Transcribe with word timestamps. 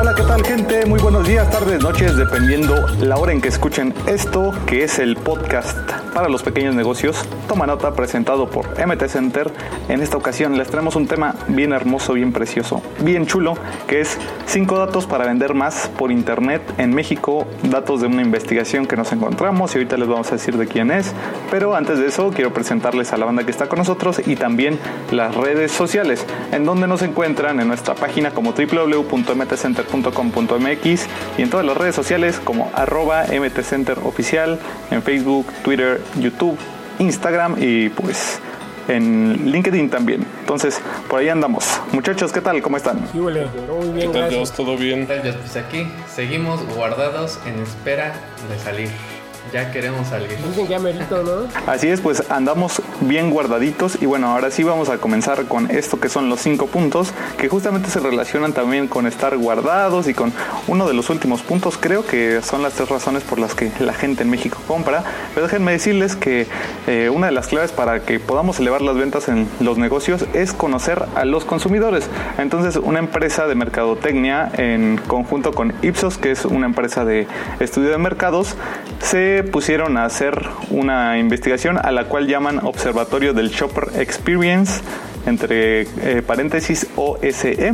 Hola, 0.06 0.14
¿qué 0.14 0.22
tal 0.22 0.46
gente? 0.46 0.86
Muy 0.86 1.00
buenos 1.00 1.28
días, 1.28 1.50
tardes, 1.50 1.82
noches, 1.82 2.16
dependiendo 2.16 2.76
la 3.02 3.18
hora 3.18 3.32
en 3.32 3.42
que 3.42 3.48
escuchen 3.48 3.92
esto, 4.06 4.54
que 4.68 4.84
es 4.84 5.00
el 5.00 5.16
podcast 5.16 5.76
para 6.14 6.30
los 6.30 6.44
pequeños 6.44 6.76
negocios. 6.76 7.26
Toma 7.48 7.66
nota 7.66 7.92
presentado 7.96 8.48
por 8.48 8.68
MT 8.68 9.08
Center. 9.08 9.52
En 9.90 10.04
esta 10.04 10.16
ocasión 10.16 10.60
les 10.60 10.68
traemos 10.68 10.96
un 10.96 11.08
tema 11.08 11.34
bien 11.48 11.74
hermoso, 11.74 12.14
bien 12.14 12.34
precioso, 12.34 12.84
bien 13.00 13.26
chulo, 13.26 13.56
que 13.88 14.02
es 14.02 14.20
5 14.46 14.78
datos 14.78 15.08
para 15.08 15.26
vender 15.26 15.56
más 15.56 15.90
por 15.98 16.12
internet 16.12 16.62
en 16.78 16.94
México, 16.94 17.48
datos 17.64 18.02
de 18.02 18.08
una 18.08 18.22
investigación 18.22 18.86
que 18.86 18.96
nos 18.96 19.12
encontramos 19.12 19.74
y 19.74 19.80
ahorita 19.80 19.98
les 19.98 20.08
vamos 20.08 20.28
a 20.30 20.36
decir 20.36 20.56
de 20.56 20.68
quién 20.68 20.92
es. 20.92 21.14
Pero 21.50 21.76
antes 21.76 21.98
de 21.98 22.06
eso 22.06 22.30
quiero 22.30 22.54
presentarles 22.54 23.12
a 23.12 23.18
la 23.18 23.26
banda 23.26 23.44
que 23.44 23.50
está 23.50 23.68
con 23.68 23.80
nosotros 23.80 24.22
y 24.24 24.36
también 24.36 24.78
las 25.12 25.34
redes 25.34 25.72
sociales, 25.72 26.24
en 26.52 26.64
donde 26.64 26.88
nos 26.88 27.02
encuentran 27.02 27.60
en 27.60 27.68
nuestra 27.68 27.96
página 27.96 28.30
como 28.30 28.54
www.mtcenter.com.mx 29.96 31.08
y 31.38 31.42
en 31.42 31.50
todas 31.50 31.66
las 31.66 31.78
redes 31.78 31.96
sociales 31.96 32.40
como 32.44 32.72
arroba 32.74 33.26
mtcenteroficial 33.28 34.60
en 34.92 35.02
Facebook, 35.02 35.48
Twitter, 35.64 36.02
YouTube, 36.20 36.58
Instagram 37.00 37.56
y 37.60 37.90
pues 37.90 38.40
en 38.88 39.52
LinkedIn 39.52 39.90
también. 39.90 40.26
Entonces, 40.42 40.80
por 41.10 41.20
ahí 41.20 41.30
andamos. 41.30 41.66
Muchachos, 41.92 42.32
¿qué 42.32 42.42
tal? 42.42 42.62
¿Cómo 42.62 42.78
están? 42.78 43.00
Sí, 43.12 43.20
huele. 43.20 43.48
Muy 43.68 43.90
bien, 43.90 44.12
¿Qué 44.12 44.20
tal. 44.20 44.30
Dios? 44.30 44.52
¿Todo 44.52 44.78
bien? 44.78 45.08
¿Qué 45.08 45.16
tal, 45.16 45.24
Dios? 45.24 45.36
Pues 45.38 45.56
aquí 45.58 45.88
seguimos 46.14 46.64
guardados 46.76 47.40
en 47.48 47.60
espera 47.62 48.14
de 48.50 48.60
salir. 48.60 48.90
Ya 49.54 49.72
queremos 49.72 50.08
salir. 50.08 50.30
Dicen 50.30 50.66
que 50.66 50.68
ya 50.68 50.80
merito, 50.80 51.24
¿no? 51.24 51.48
Así 51.68 51.88
es, 51.88 52.02
pues 52.02 52.30
andamos 52.30 52.82
bien 53.02 53.30
guardaditos 53.30 54.02
y 54.02 54.06
bueno, 54.06 54.28
ahora 54.28 54.52
sí 54.52 54.64
vamos 54.64 54.90
a 54.90 54.98
comenzar 54.98 55.46
con 55.46 55.72
esto 55.72 56.00
que 56.00 56.10
son 56.10 56.30
los 56.30 56.42
cinco 56.42 56.68
puntos 56.68 57.12
que 57.38 57.48
justamente 57.50 57.90
se 57.90 58.00
relacionan 58.00 58.54
también 58.54 58.88
con 58.88 59.08
estar 59.08 59.38
guardados 59.38 60.08
y 60.08 60.14
con 60.14 60.34
uno 60.68 60.88
de 60.88 60.94
los 60.94 61.10
últimos 61.10 61.42
puntos, 61.42 61.78
creo 61.78 62.06
que 62.06 62.42
son 62.42 62.64
las 62.64 62.74
tres 62.74 62.90
razones 62.90 63.24
por 63.24 63.40
las 63.40 63.56
que 63.56 63.72
la 63.80 63.94
gente 63.94 64.24
en 64.24 64.30
México 64.30 64.58
compra. 64.68 65.04
Pero 65.34 65.48
déjenme 65.48 65.72
decirles 65.72 66.16
que 66.16 66.48
eh, 66.88 67.10
una 67.14 67.28
de 67.28 67.34
las 67.34 67.48
claves 67.48 67.72
para 67.72 68.02
que 68.02 68.20
podamos 68.20 68.60
elevar 68.60 68.82
las 68.82 68.96
ventas 68.96 69.28
en 69.28 69.48
los 69.60 69.78
negocios 69.78 70.26
es 70.34 70.54
conocer 70.54 71.06
a 71.16 71.26
los 71.26 71.46
consumidores. 71.46 72.10
Entonces, 72.38 72.78
una 72.78 73.00
empresa 73.00 73.48
de 73.48 73.56
mercadotecnia 73.56 74.52
en 74.58 75.00
conjunto 75.08 75.54
con 75.54 75.74
Ipsos, 75.82 76.18
que 76.18 76.32
es 76.32 76.46
una 76.46 76.66
empresa 76.66 77.06
de 77.06 77.28
estudio 77.60 77.90
de 77.90 77.98
mercados, 77.98 78.56
se 79.00 79.35
pusieron 79.44 79.98
a 79.98 80.06
hacer 80.06 80.48
una 80.70 81.18
investigación 81.18 81.78
a 81.78 81.92
la 81.92 82.06
cual 82.06 82.28
llaman 82.28 82.60
Observatorio 82.64 83.34
del 83.34 83.50
Shopper 83.50 83.90
Experience 84.00 84.82
entre 85.26 85.82
eh, 85.82 86.22
paréntesis 86.26 86.88
OSE, 86.96 87.74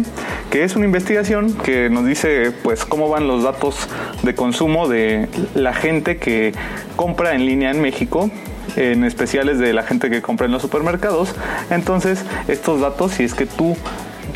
que 0.49 0.63
es 0.63 0.75
una 0.75 0.85
investigación 0.85 1.53
que 1.53 1.89
nos 1.89 2.05
dice 2.05 2.51
pues 2.63 2.85
cómo 2.85 3.09
van 3.09 3.27
los 3.27 3.43
datos 3.43 3.89
de 4.23 4.33
consumo 4.35 4.87
de 4.87 5.27
la 5.53 5.73
gente 5.73 6.17
que 6.17 6.53
compra 6.95 7.35
en 7.35 7.45
línea 7.45 7.71
en 7.71 7.81
México 7.81 8.29
en 8.75 9.03
especiales 9.03 9.59
de 9.59 9.73
la 9.73 9.83
gente 9.83 10.09
que 10.09 10.21
compra 10.21 10.45
en 10.45 10.53
los 10.53 10.61
supermercados. 10.61 11.35
Entonces, 11.69 12.23
estos 12.47 12.79
datos, 12.79 13.11
si 13.13 13.23
es 13.23 13.33
que 13.33 13.45
tú 13.45 13.75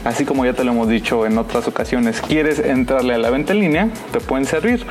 así 0.04 0.26
como 0.26 0.46
ya 0.46 0.54
te 0.54 0.64
lo 0.64 0.72
hemos 0.72 0.88
dicho 0.88 1.26
en 1.26 1.38
otras 1.38 1.68
ocasiones, 1.68 2.22
quieres 2.22 2.60
entrarle 2.60 3.14
a 3.14 3.18
la 3.18 3.30
venta 3.30 3.54
en 3.54 3.60
línea, 3.60 3.90
te 4.12 4.20
pueden 4.20 4.46
servir. 4.46 4.86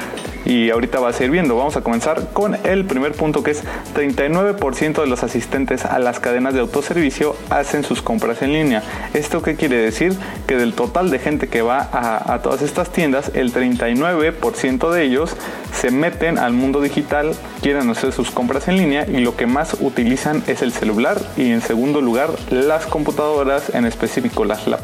Y 0.44 0.69
ahorita 0.70 1.00
vas 1.00 1.19
a 1.19 1.24
ir 1.24 1.30
viendo. 1.30 1.56
Vamos 1.56 1.76
a 1.76 1.80
comenzar 1.80 2.32
con 2.32 2.54
el 2.66 2.84
primer 2.84 3.12
punto 3.12 3.42
que 3.42 3.52
es 3.52 3.64
39% 3.94 5.00
de 5.00 5.06
los 5.06 5.22
asistentes 5.22 5.86
a 5.86 5.98
las 5.98 6.20
cadenas 6.20 6.52
de 6.52 6.60
autoservicio 6.60 7.34
hacen 7.48 7.82
sus 7.82 8.02
compras 8.02 8.42
en 8.42 8.52
línea. 8.52 8.82
¿Esto 9.14 9.41
qué 9.41 9.54
quiere 9.54 9.76
decir? 9.76 10.14
Que 10.46 10.56
del 10.56 10.74
total 10.74 11.10
de 11.10 11.19
gente 11.19 11.48
que 11.48 11.62
va 11.62 11.78
a, 11.78 12.34
a 12.34 12.42
todas 12.42 12.60
estas 12.60 12.90
tiendas, 12.90 13.30
el 13.34 13.54
39% 13.54 14.90
de 14.90 15.02
ellos 15.02 15.34
se 15.72 15.90
meten 15.90 16.38
al 16.38 16.52
mundo 16.52 16.80
digital, 16.80 17.34
quieren 17.62 17.88
hacer 17.90 18.12
sus 18.12 18.30
compras 18.30 18.69
en 18.69 18.76
línea 18.76 19.06
y 19.08 19.19
lo 19.19 19.36
que 19.36 19.46
más 19.46 19.76
utilizan 19.80 20.42
es 20.46 20.62
el 20.62 20.72
celular 20.72 21.20
y 21.36 21.50
en 21.50 21.60
segundo 21.60 22.00
lugar 22.00 22.30
las 22.50 22.86
computadoras, 22.86 23.74
en 23.74 23.86
específico 23.86 24.44
las 24.44 24.66
laptops. 24.66 24.83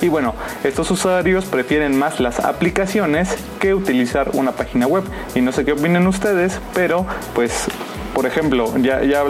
Y 0.00 0.08
bueno, 0.08 0.34
estos 0.64 0.90
usuarios 0.90 1.44
prefieren 1.46 1.98
más 1.98 2.20
las 2.20 2.40
aplicaciones 2.40 3.36
que 3.60 3.74
utilizar 3.74 4.30
una 4.34 4.52
página 4.52 4.86
web. 4.86 5.04
Y 5.34 5.40
no 5.40 5.52
sé 5.52 5.64
qué 5.64 5.72
opinen 5.72 6.06
ustedes, 6.06 6.60
pero 6.74 7.06
pues, 7.34 7.66
por 8.14 8.26
ejemplo, 8.26 8.76
ya, 8.78 9.02
ya 9.02 9.22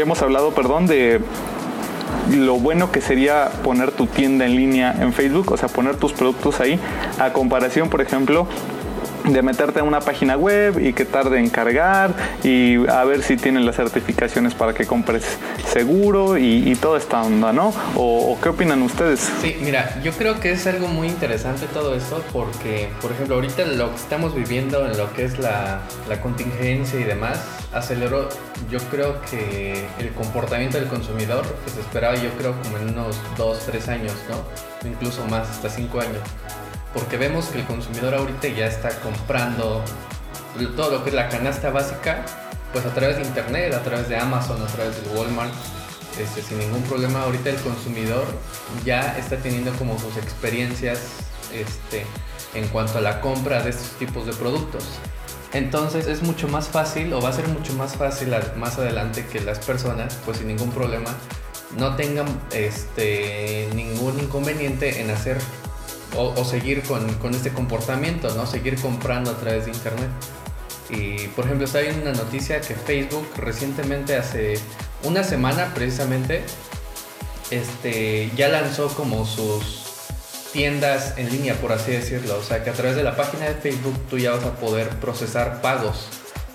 hemos 0.00 0.22
hablado, 0.22 0.52
perdón, 0.52 0.86
de 0.86 1.20
lo 2.30 2.58
bueno 2.58 2.92
que 2.92 3.00
sería 3.00 3.50
poner 3.62 3.92
tu 3.92 4.06
tienda 4.06 4.44
en 4.46 4.56
línea 4.56 4.94
en 5.00 5.12
Facebook, 5.12 5.52
o 5.52 5.56
sea, 5.56 5.68
poner 5.68 5.96
tus 5.96 6.12
productos 6.12 6.60
ahí, 6.60 6.78
a 7.18 7.32
comparación, 7.32 7.88
por 7.88 8.00
ejemplo, 8.00 8.46
de 9.24 9.42
meterte 9.42 9.80
a 9.80 9.82
una 9.82 10.00
página 10.00 10.36
web 10.36 10.78
y 10.80 10.92
que 10.92 11.04
tarde 11.04 11.38
en 11.38 11.48
cargar 11.48 12.14
y 12.42 12.86
a 12.88 13.04
ver 13.04 13.22
si 13.22 13.36
tienen 13.36 13.64
las 13.64 13.76
certificaciones 13.76 14.54
para 14.54 14.74
que 14.74 14.86
compres 14.86 15.24
seguro 15.72 16.38
y, 16.38 16.70
y 16.70 16.74
toda 16.76 16.98
esta 16.98 17.22
onda, 17.22 17.52
¿no? 17.52 17.72
O, 17.96 18.38
qué 18.42 18.48
opinan 18.48 18.82
ustedes? 18.82 19.30
Sí, 19.40 19.56
mira, 19.62 20.00
yo 20.02 20.12
creo 20.12 20.40
que 20.40 20.52
es 20.52 20.66
algo 20.66 20.88
muy 20.88 21.08
interesante 21.08 21.66
todo 21.66 21.94
esto 21.94 22.22
porque, 22.32 22.88
por 23.00 23.12
ejemplo, 23.12 23.36
ahorita 23.36 23.64
lo 23.66 23.90
que 23.90 23.96
estamos 23.96 24.34
viviendo 24.34 24.86
en 24.86 24.96
lo 24.96 25.12
que 25.12 25.24
es 25.24 25.38
la, 25.38 25.80
la 26.08 26.20
contingencia 26.20 26.98
y 26.98 27.04
demás, 27.04 27.40
aceleró 27.72 28.28
yo 28.70 28.78
creo 28.90 29.20
que 29.22 29.86
el 29.98 30.10
comportamiento 30.12 30.78
del 30.78 30.88
consumidor 30.88 31.44
que 31.64 31.70
se 31.70 31.80
esperaba 31.80 32.14
yo 32.16 32.30
creo 32.38 32.54
como 32.62 32.78
en 32.78 32.90
unos 32.90 33.16
2, 33.36 33.58
3 33.66 33.88
años, 33.88 34.14
¿no? 34.28 34.88
Incluso 34.88 35.24
más, 35.26 35.48
hasta 35.48 35.68
5 35.68 36.00
años 36.00 36.20
porque 36.92 37.16
vemos 37.16 37.46
que 37.46 37.60
el 37.60 37.66
consumidor 37.66 38.14
ahorita 38.14 38.48
ya 38.48 38.66
está 38.66 38.90
comprando 39.00 39.82
todo 40.76 40.90
lo 40.90 41.04
que 41.04 41.10
es 41.10 41.16
la 41.16 41.28
canasta 41.28 41.70
básica, 41.70 42.24
pues 42.72 42.84
a 42.84 42.94
través 42.94 43.16
de 43.16 43.22
internet, 43.24 43.74
a 43.74 43.82
través 43.82 44.08
de 44.08 44.16
Amazon, 44.16 44.62
a 44.62 44.66
través 44.66 45.02
de 45.02 45.16
Walmart, 45.16 45.52
este, 46.20 46.42
sin 46.42 46.58
ningún 46.58 46.82
problema. 46.82 47.22
Ahorita 47.22 47.50
el 47.50 47.56
consumidor 47.56 48.24
ya 48.84 49.16
está 49.18 49.36
teniendo 49.36 49.72
como 49.72 49.98
sus 49.98 50.16
experiencias 50.16 51.00
este, 51.52 52.04
en 52.54 52.68
cuanto 52.68 52.98
a 52.98 53.00
la 53.00 53.20
compra 53.20 53.62
de 53.62 53.70
estos 53.70 53.90
tipos 53.98 54.26
de 54.26 54.32
productos. 54.32 54.84
Entonces 55.52 56.06
es 56.06 56.22
mucho 56.22 56.48
más 56.48 56.68
fácil 56.68 57.12
o 57.12 57.20
va 57.20 57.28
a 57.28 57.32
ser 57.32 57.46
mucho 57.48 57.74
más 57.74 57.96
fácil 57.96 58.34
más 58.56 58.78
adelante 58.78 59.26
que 59.26 59.40
las 59.40 59.58
personas, 59.58 60.18
pues 60.24 60.38
sin 60.38 60.48
ningún 60.48 60.70
problema, 60.70 61.10
no 61.76 61.94
tengan 61.96 62.26
este, 62.52 63.68
ningún 63.74 64.18
inconveniente 64.18 65.02
en 65.02 65.10
hacer 65.10 65.38
o, 66.16 66.44
seguir 66.44 66.82
con, 66.82 67.12
con, 67.14 67.34
este 67.34 67.50
comportamiento, 67.50 68.34
¿no? 68.34 68.46
Seguir 68.46 68.76
comprando 68.80 69.30
a 69.30 69.36
través 69.36 69.64
de 69.64 69.72
internet. 69.72 70.10
Y 70.90 71.28
por 71.28 71.46
ejemplo, 71.46 71.64
está 71.64 71.80
viendo 71.80 72.02
una 72.02 72.12
noticia 72.12 72.60
que 72.60 72.74
Facebook 72.74 73.26
recientemente, 73.36 74.16
hace 74.16 74.54
una 75.04 75.24
semana 75.24 75.72
precisamente, 75.74 76.42
este, 77.50 78.30
ya 78.36 78.48
lanzó 78.48 78.88
como 78.88 79.26
sus 79.26 79.82
tiendas 80.52 81.14
en 81.16 81.30
línea, 81.30 81.54
por 81.54 81.72
así 81.72 81.92
decirlo. 81.92 82.38
O 82.38 82.42
sea, 82.42 82.62
que 82.62 82.70
a 82.70 82.72
través 82.74 82.96
de 82.96 83.02
la 83.02 83.16
página 83.16 83.46
de 83.46 83.54
Facebook 83.54 83.98
tú 84.08 84.18
ya 84.18 84.32
vas 84.32 84.44
a 84.44 84.56
poder 84.56 84.88
procesar 85.00 85.62
pagos 85.62 86.06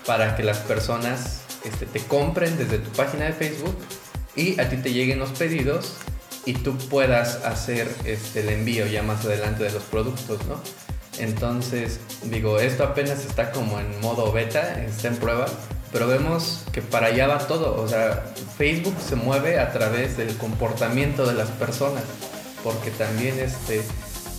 para 0.05 0.35
que 0.35 0.43
las 0.43 0.59
personas 0.59 1.41
este, 1.63 1.85
te 1.85 1.99
compren 2.01 2.57
desde 2.57 2.77
tu 2.77 2.89
página 2.91 3.25
de 3.25 3.33
Facebook 3.33 3.77
y 4.35 4.59
a 4.59 4.69
ti 4.69 4.77
te 4.77 4.93
lleguen 4.93 5.19
los 5.19 5.31
pedidos 5.31 5.97
y 6.47 6.53
tú 6.53 6.77
puedas 6.77 7.43
hacer 7.43 7.93
este, 8.05 8.39
el 8.39 8.47
envío 8.49 8.87
ya 8.87 9.03
más 9.03 9.25
adelante 9.25 9.65
de 9.65 9.71
los 9.71 9.83
productos, 9.83 10.39
¿no? 10.45 10.55
Entonces, 11.19 11.99
digo, 12.23 12.61
esto 12.61 12.85
apenas 12.85 13.25
está 13.25 13.51
como 13.51 13.81
en 13.81 13.99
modo 13.99 14.31
beta, 14.31 14.81
está 14.81 15.09
en 15.09 15.17
prueba, 15.17 15.47
pero 15.91 16.07
vemos 16.07 16.63
que 16.71 16.81
para 16.81 17.07
allá 17.07 17.27
va 17.27 17.39
todo. 17.39 17.81
O 17.81 17.87
sea, 17.89 18.23
Facebook 18.57 18.95
se 19.05 19.17
mueve 19.17 19.59
a 19.59 19.73
través 19.73 20.15
del 20.15 20.37
comportamiento 20.37 21.25
de 21.25 21.33
las 21.33 21.49
personas, 21.49 22.03
porque 22.63 22.91
también 22.91 23.37
este, 23.39 23.81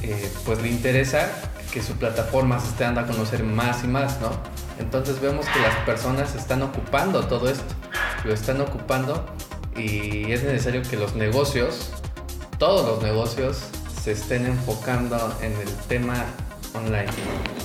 eh, 0.03 0.31
pues 0.47 0.63
le 0.63 0.69
interesa 0.69 1.29
que 1.75 1.83
su 1.83 1.93
plataforma 1.93 2.59
se 2.59 2.69
esté 2.69 2.85
dando 2.85 3.03
a 3.03 3.07
conocer 3.07 3.45
más 3.45 3.85
y 3.85 3.87
más, 3.87 4.19
¿no? 4.23 4.31
Entonces 4.79 5.21
vemos 5.21 5.45
que 5.51 5.61
las 5.61 5.75
personas 5.85 6.35
están 6.35 6.63
ocupando 6.63 7.27
todo 7.27 7.51
esto, 7.51 7.75
lo 8.25 8.33
están 8.33 8.63
ocupando 8.63 9.27
y 9.77 10.33
es 10.33 10.43
necesario 10.43 10.83
que 10.83 10.97
los 10.97 11.15
negocios, 11.15 11.91
todos 12.59 12.87
los 12.87 13.03
negocios, 13.03 13.59
se 14.03 14.13
estén 14.13 14.47
enfocando 14.47 15.17
en 15.41 15.53
el 15.53 15.69
tema 15.89 16.27
online. 16.75 17.07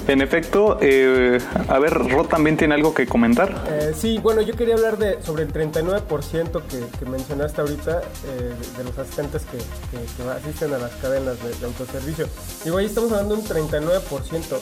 En 0.07 0.22
efecto, 0.22 0.78
eh, 0.81 1.40
a 1.68 1.80
ver, 1.80 1.94
Rod 1.94 2.28
también 2.28 2.57
tiene 2.57 2.75
algo 2.75 2.94
que 2.94 3.06
comentar. 3.06 3.66
Eh, 3.69 3.94
sí, 3.95 4.19
bueno, 4.19 4.42
yo 4.42 4.56
quería 4.56 4.75
hablar 4.75 4.98
de 4.98 5.22
sobre 5.22 5.44
el 5.44 5.54
39% 5.54 6.62
que, 6.63 6.98
que, 6.98 7.06
mencionaste 7.06 7.62
ahorita 7.62 8.01
eh, 8.01 8.54
de, 8.78 8.84
los 8.84 8.98
asistentes 8.98 9.44
que, 9.44 9.57
que, 9.57 10.30
asisten 10.30 10.74
a 10.74 10.78
las 10.78 10.92
cadenas 10.95 11.38
de, 11.42 11.66
autoservicio. 11.66 12.28
Digo, 12.63 12.78
ahí 12.78 12.86
estamos 12.86 13.12
hablando 13.12 13.36
de 13.36 13.42
un 13.42 13.48
39%, 13.48 14.60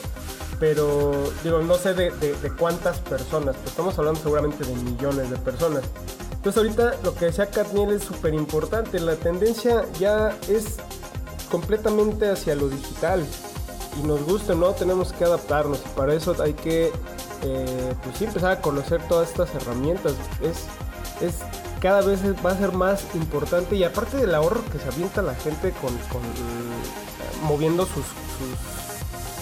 pero 0.61 1.11
digo, 1.43 1.59
no 1.63 1.73
sé 1.73 1.95
de, 1.95 2.11
cuántas 2.59 2.99
personas, 2.99 3.55
pero 3.55 3.69
estamos 3.69 3.97
hablando 3.97 4.19
seguramente 4.21 4.63
de 4.63 4.75
millones 4.75 5.31
de 5.31 5.37
personas. 5.37 5.81
Entonces 6.33 6.55
ahorita 6.55 6.93
lo 7.03 7.15
que 7.15 7.25
decía 7.25 7.47
Katniel 7.47 7.89
es 7.89 8.03
súper 8.03 8.35
importante, 8.35 8.99
la 8.99 9.15
tendencia 9.15 9.85
ya 9.99 10.37
es 10.47 10.77
completamente 11.49 12.29
hacia 12.29 12.53
lo 12.53 12.69
digital. 12.69 13.25
Y 13.99 14.05
nos 14.05 14.23
gusta 14.23 14.53
no 14.53 14.71
tenemos 14.73 15.11
que 15.13 15.25
adaptarnos. 15.25 15.79
Y 15.79 15.97
para 15.97 16.13
eso 16.13 16.35
hay 16.39 16.53
que 16.53 16.91
eh, 17.41 17.93
pues 18.03 18.21
empezar 18.21 18.51
a 18.51 18.61
conocer 18.61 19.01
todas 19.07 19.29
estas 19.29 19.55
herramientas. 19.55 20.13
Es, 20.43 20.67
es 21.27 21.39
cada 21.81 22.01
vez 22.01 22.19
va 22.45 22.51
a 22.51 22.57
ser 22.57 22.71
más 22.71 23.03
importante. 23.15 23.75
Y 23.75 23.83
aparte 23.83 24.17
del 24.17 24.35
ahorro 24.35 24.63
que 24.71 24.77
se 24.77 24.87
avienta 24.87 25.23
la 25.23 25.33
gente 25.33 25.71
con, 25.81 25.91
eh, 25.91 25.97
moviendo 27.41 27.87
sus, 27.87 28.05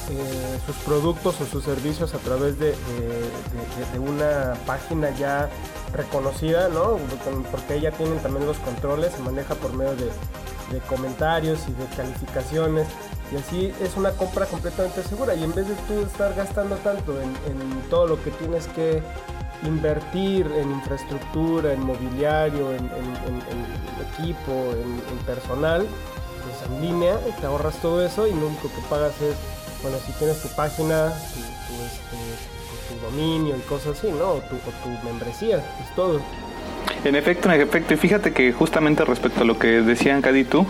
eh, 0.09 0.59
sus, 0.65 0.75
productos 0.77 1.39
o 1.41 1.45
sus 1.45 1.63
servicios 1.63 2.13
a 2.13 2.17
través 2.17 2.57
de, 2.59 2.75
una 3.99 4.55
página 4.65 5.09
ya 5.11 5.49
reconocida, 5.93 6.69
¿no? 6.69 6.97
Porque 7.51 7.75
ella 7.75 7.91
tienen 7.91 8.19
también 8.19 8.45
los 8.45 8.57
controles, 8.57 9.13
se 9.13 9.21
maneja 9.21 9.55
por 9.55 9.73
medio 9.73 9.95
de, 9.95 10.09
de 10.71 10.79
comentarios 10.87 11.59
y 11.67 11.73
de 11.73 11.85
calificaciones 11.95 12.87
y 13.31 13.35
así 13.35 13.73
es 13.81 13.95
una 13.95 14.11
compra 14.11 14.45
completamente 14.45 15.03
segura 15.03 15.35
y 15.35 15.43
en 15.43 15.53
vez 15.53 15.67
de 15.67 15.75
tú 15.87 16.01
estar 16.01 16.33
gastando 16.33 16.75
tanto 16.77 17.19
en, 17.21 17.29
todo 17.89 18.07
lo 18.07 18.23
que 18.23 18.31
tienes 18.31 18.67
que 18.67 19.01
invertir 19.63 20.47
en 20.55 20.71
infraestructura, 20.71 21.73
en 21.73 21.81
mobiliario, 21.81 22.71
en, 22.71 22.89
equipo, 24.13 24.51
en, 24.51 25.17
personal, 25.25 25.85
pues 26.43 26.69
en 26.69 26.81
línea 26.81 27.19
te 27.39 27.45
ahorras 27.45 27.75
todo 27.81 28.03
eso 28.03 28.27
y 28.27 28.33
lo 28.33 28.47
único 28.47 28.69
que 28.69 28.81
pagas 28.89 29.13
es, 29.21 29.35
bueno, 29.81 29.97
si 30.05 30.11
tienes 30.13 30.41
tu 30.41 30.49
página, 30.49 31.13
tu, 31.33 31.75
este, 31.85 33.05
dominio 33.05 33.55
y 33.55 33.61
cosas 33.61 33.97
así, 33.97 34.11
¿no? 34.11 34.31
O 34.31 34.41
tu, 34.41 34.55
tu 34.55 35.05
membresía, 35.05 35.57
es 35.57 35.95
todo. 35.95 36.19
En 37.03 37.15
efecto, 37.15 37.51
en 37.51 37.61
efecto, 37.61 37.93
y 37.93 37.97
fíjate 37.97 38.33
que 38.33 38.51
justamente 38.51 39.05
respecto 39.05 39.41
a 39.41 39.45
lo 39.45 39.57
que 39.57 39.81
decían 39.81 40.21
Caditu, 40.21 40.65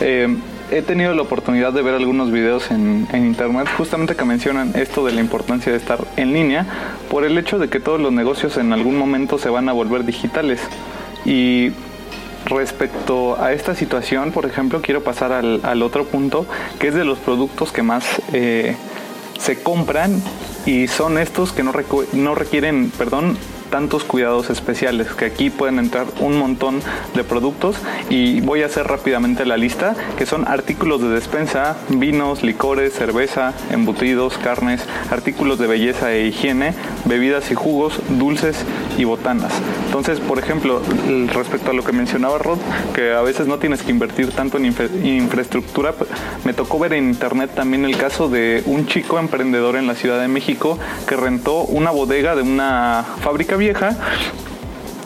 eh, 0.00 0.36
he 0.70 0.82
tenido 0.82 1.14
la 1.14 1.22
oportunidad 1.22 1.72
de 1.72 1.82
ver 1.82 1.94
algunos 1.94 2.30
videos 2.30 2.70
en, 2.70 3.08
internet 3.12 3.66
justamente 3.76 4.14
que 4.14 4.24
mencionan 4.24 4.72
esto 4.76 5.04
de 5.04 5.12
la 5.12 5.20
importancia 5.20 5.72
de 5.72 5.78
estar 5.78 5.98
en 6.16 6.32
línea 6.32 6.66
por 7.08 7.24
el 7.24 7.36
hecho 7.38 7.58
de 7.58 7.68
que 7.68 7.80
todos 7.80 8.00
los 8.00 8.12
negocios 8.12 8.56
en 8.58 8.72
algún 8.72 8.96
momento 8.96 9.38
se 9.38 9.48
van 9.48 9.68
a 9.68 9.72
volver 9.72 10.04
digitales. 10.04 10.60
Y 11.24 11.72
respecto 12.46 13.40
a 13.40 13.52
esta 13.52 13.74
situación, 13.74 14.32
por 14.32 14.46
ejemplo, 14.46 14.80
quiero 14.82 15.02
pasar 15.02 15.32
al, 15.32 15.82
otro 15.82 16.04
punto, 16.04 16.46
que 16.78 16.88
es 16.88 16.94
de 16.94 17.04
los 17.04 17.18
productos 17.18 17.72
que 17.72 17.82
más 17.82 18.04
eh, 18.32 18.76
se 19.38 19.62
compran 19.62 20.22
y 20.66 20.88
son 20.88 21.18
estos 21.18 21.52
que 21.52 21.62
no, 21.62 21.72
no 22.12 22.34
requieren, 22.34 22.90
perdón, 22.96 23.36
tantos 23.70 24.04
cuidados 24.04 24.50
especiales, 24.50 25.08
que 25.08 25.24
aquí 25.24 25.50
pueden 25.50 25.78
entrar 25.78 26.06
un 26.20 26.38
montón 26.38 26.80
de 27.14 27.24
productos 27.24 27.76
y 28.08 28.40
voy 28.40 28.62
a 28.62 28.66
hacer 28.66 28.86
rápidamente 28.86 29.46
la 29.46 29.56
lista, 29.56 29.94
que 30.18 30.26
son 30.26 30.46
artículos 30.46 31.00
de 31.00 31.08
despensa, 31.08 31.76
vinos, 31.88 32.42
licores, 32.42 32.92
cerveza, 32.92 33.54
embutidos, 33.70 34.36
carnes, 34.38 34.82
artículos 35.10 35.58
de 35.58 35.66
belleza 35.66 36.12
e 36.12 36.26
higiene, 36.26 36.74
bebidas 37.04 37.50
y 37.50 37.54
jugos, 37.54 38.00
dulces 38.18 38.56
y 38.98 39.04
botanas. 39.04 39.52
Entonces, 39.86 40.20
por 40.20 40.38
ejemplo, 40.38 40.82
respecto 41.32 41.70
a 41.70 41.74
lo 41.74 41.84
que 41.84 41.92
mencionaba 41.92 42.38
Rod, 42.38 42.58
que 42.94 43.12
a 43.12 43.22
veces 43.22 43.46
no 43.46 43.58
tienes 43.58 43.82
que 43.82 43.90
invertir 43.90 44.30
tanto 44.32 44.58
en 44.58 44.66
infraestructura, 44.66 45.94
me 46.44 46.52
tocó 46.52 46.78
ver 46.78 46.92
en 46.92 47.08
internet 47.08 47.50
también 47.54 47.84
el 47.84 47.96
caso 47.96 48.28
de 48.28 48.62
un 48.66 48.86
chico 48.86 49.18
emprendedor 49.18 49.76
en 49.76 49.86
la 49.86 49.94
Ciudad 49.94 50.20
de 50.20 50.28
México 50.28 50.78
que 51.06 51.16
rentó 51.16 51.62
una 51.62 51.90
bodega 51.90 52.34
de 52.34 52.42
una 52.42 53.04
fábrica 53.22 53.56
vieja 53.60 53.96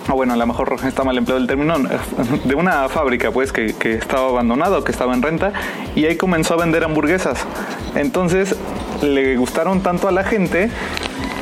o 0.08 0.14
bueno, 0.14 0.34
a 0.34 0.36
lo 0.36 0.46
mejor 0.46 0.76
está 0.84 1.02
mal 1.04 1.16
empleado 1.16 1.40
el 1.40 1.46
término, 1.46 1.76
de 2.44 2.54
una 2.54 2.88
fábrica 2.88 3.30
pues 3.30 3.52
que, 3.52 3.74
estaba 3.94 4.28
abandonada 4.28 4.82
que 4.84 4.92
estaba 4.92 5.14
en 5.14 5.22
renta 5.22 5.52
y 5.94 6.04
ahí 6.04 6.16
comenzó 6.16 6.54
a 6.54 6.56
vender 6.58 6.84
hamburguesas. 6.84 7.38
Entonces 7.94 8.56
le 9.02 9.36
gustaron 9.36 9.82
tanto 9.82 10.08
a 10.08 10.12
la 10.12 10.24
gente 10.24 10.70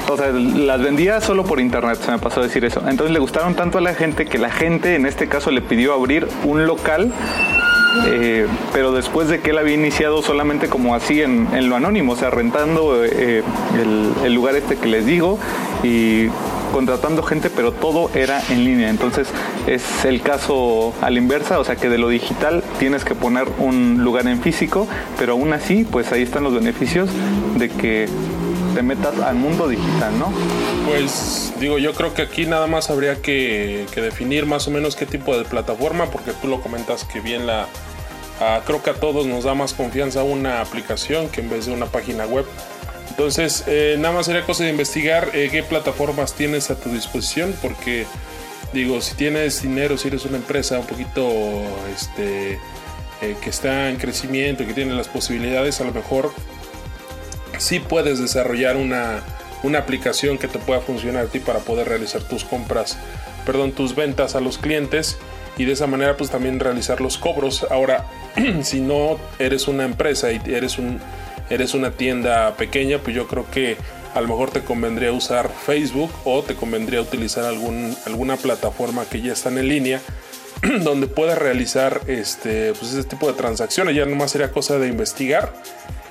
o 0.09 0.17
sea, 0.17 0.31
las 0.31 0.83
vendía 0.83 1.21
solo 1.21 1.45
por 1.45 1.59
internet, 1.59 1.99
se 2.05 2.11
me 2.11 2.19
pasó 2.19 2.41
a 2.41 2.43
decir 2.43 2.65
eso. 2.65 2.81
Entonces 2.87 3.13
le 3.13 3.19
gustaron 3.19 3.55
tanto 3.55 3.79
a 3.79 3.81
la 3.81 3.95
gente 3.95 4.27
que 4.27 4.37
la 4.39 4.51
gente 4.51 4.95
en 4.95 5.07
este 5.07 5.27
caso 5.27 5.51
le 5.51 5.63
pidió 5.63 5.95
abrir 5.95 6.29
un 6.45 6.67
local 6.67 7.13
eh, 8.07 8.47
pero 8.73 8.93
después 8.93 9.29
de 9.29 9.41
que 9.41 9.51
él 9.51 9.59
había 9.59 9.75
iniciado 9.75 10.23
solamente 10.23 10.69
como 10.69 10.95
así 10.95 11.21
en, 11.21 11.69
lo 11.69 11.77
anónimo, 11.77 12.13
o 12.13 12.17
sea, 12.17 12.31
rentando 12.31 13.05
eh, 13.05 13.43
el, 13.79 14.13
el, 14.25 14.33
lugar 14.33 14.57
este 14.57 14.77
que 14.77 14.87
les 14.87 15.05
digo 15.05 15.39
y 15.83 16.29
contratando 16.73 17.23
gente, 17.23 17.51
pero 17.51 17.73
todo 17.73 18.11
era 18.15 18.43
en 18.51 18.65
línea. 18.65 18.91
Entonces 18.91 19.29
es 19.67 20.05
el 20.05 20.23
caso 20.23 20.95
a 21.01 21.11
la 21.11 21.19
inversa, 21.19 21.61
o 21.61 21.65
sea 21.65 21.77
que 21.77 21.89
de 21.89 21.99
lo 21.99 22.09
digital 22.09 22.65
tienes 22.79 23.05
que 23.05 23.15
poner 23.15 23.47
un 23.59 24.03
lugar 24.03 24.27
en 24.27 24.41
físico, 24.43 24.89
pero 25.19 25.35
aún 25.35 25.53
así, 25.53 25.85
pues 25.85 26.11
ahí 26.13 26.23
están 26.23 26.43
los 26.43 26.55
beneficios 26.55 27.11
de 27.57 27.69
que 27.69 28.09
te 28.75 28.83
metas 28.83 29.19
al 29.21 29.37
mundo 29.37 29.69
digital, 29.69 30.19
¿no? 30.19 30.33
Pues 30.87 31.53
digo, 31.61 31.79
yo 31.79 31.93
creo 31.93 32.15
que 32.15 32.23
aquí 32.23 32.47
nada 32.47 32.67
más 32.67 32.91
habría 32.91 33.21
que, 33.21 33.87
definir 33.95 34.47
más 34.47 34.67
o 34.67 34.71
menos 34.71 34.97
qué 34.97 35.07
tipo 35.07 35.37
de 35.37 35.45
plataforma, 35.45 36.07
porque 36.07 36.33
tú 36.33 36.49
lo 36.49 36.61
comentas 36.61 37.05
que 37.05 37.21
bien 37.21 37.47
la... 37.47 37.67
creo 38.67 38.83
que 38.83 38.91
a 38.91 38.95
todos 38.95 39.27
nos 39.27 39.45
da 39.45 39.55
más 39.55 39.75
confianza 39.75 40.23
una 40.23 40.61
aplicación 40.61 41.29
que 41.29 41.43
en 41.43 41.51
vez 41.51 41.67
de 41.67 41.73
una 41.73 41.87
página 41.87 42.25
web. 42.27 42.47
Entonces, 43.13 43.65
eh, 43.67 43.97
nada 43.99 44.15
más 44.15 44.25
sería 44.25 44.47
cosa 44.47 44.65
de 44.65 44.71
investigar 44.71 45.33
eh, 45.35 45.51
qué 45.51 45.63
plataformas 45.63 46.33
tienes 46.33 46.71
a 46.71 46.77
tu 46.77 46.89
disposición, 46.89 47.55
porque 47.61 48.07
digo, 48.73 49.03
si 49.03 49.15
tienes 49.15 49.61
dinero, 49.61 49.99
si 49.99 50.09
eres 50.09 50.25
una 50.25 50.39
empresa 50.39 50.79
un 50.79 50.87
poquito 50.87 51.31
este, 51.95 52.53
eh, 53.21 53.37
que 53.43 53.51
está 53.51 53.91
en 53.91 53.97
crecimiento, 53.97 54.65
que 54.67 54.73
tiene 54.73 54.95
las 54.95 55.09
posibilidades, 55.09 55.79
a 55.83 55.85
lo 55.85 55.93
mejor 55.93 56.33
sí 57.59 57.81
puedes 57.81 58.19
desarrollar 58.19 58.79
una, 58.79 59.23
aplicación 59.77 60.39
que 60.39 60.49
te 60.49 60.59
pueda 60.59 60.81
funcionar 60.81 61.27
a 61.27 61.29
ti 61.29 61.39
para 61.39 61.59
poder 61.59 61.91
realizar 61.91 62.23
tus 62.23 62.45
compras, 62.45 62.97
perdón, 63.45 63.73
tus 63.73 63.95
ventas 63.95 64.37
a 64.37 64.41
los 64.41 64.57
clientes 64.57 65.19
y 65.59 65.67
de 65.67 65.73
esa 65.73 65.87
manera 65.87 66.17
pues 66.17 66.31
también 66.31 66.59
realizar 66.61 67.03
los 67.03 67.19
cobros. 67.19 67.67
Ahora, 67.71 68.07
si 68.63 68.81
no 68.81 69.19
eres 69.39 69.69
una 69.69 69.85
empresa 69.85 70.33
y 70.33 70.41
eres 70.47 70.79
un 70.79 70.99
eres 71.51 71.75
una 71.75 71.93
tienda 71.93 72.57
pequeña, 72.57 72.99
pues 72.99 73.15
yo 73.17 73.27
creo 73.27 73.51
que 73.51 73.77
a 74.15 74.21
lo 74.21 74.29
mejor 74.29 74.51
te 74.51 74.63
convendría 74.63 75.13
usar 75.13 75.51
Facebook 75.67 76.11
o 76.25 76.43
te 76.43 76.55
convendría 76.55 77.01
utilizar 77.01 77.45
algún, 77.45 77.97
alguna 78.07 78.37
plataforma 78.37 79.05
que 79.07 79.23
ya 79.23 79.33
están 79.33 79.59
en 79.59 79.69
línea 79.69 80.01
donde 80.83 81.07
puedas 81.07 81.39
realizar 81.39 82.03
este, 82.07 82.73
pues 82.75 82.93
este 82.93 83.11
tipo 83.11 83.27
de 83.27 83.35
transacciones. 83.35 83.97
Ya 83.97 84.05
nomás 84.05 84.31
sería 84.33 84.51
cosa 84.51 84.79
de 84.79 84.89
investigar 84.89 85.53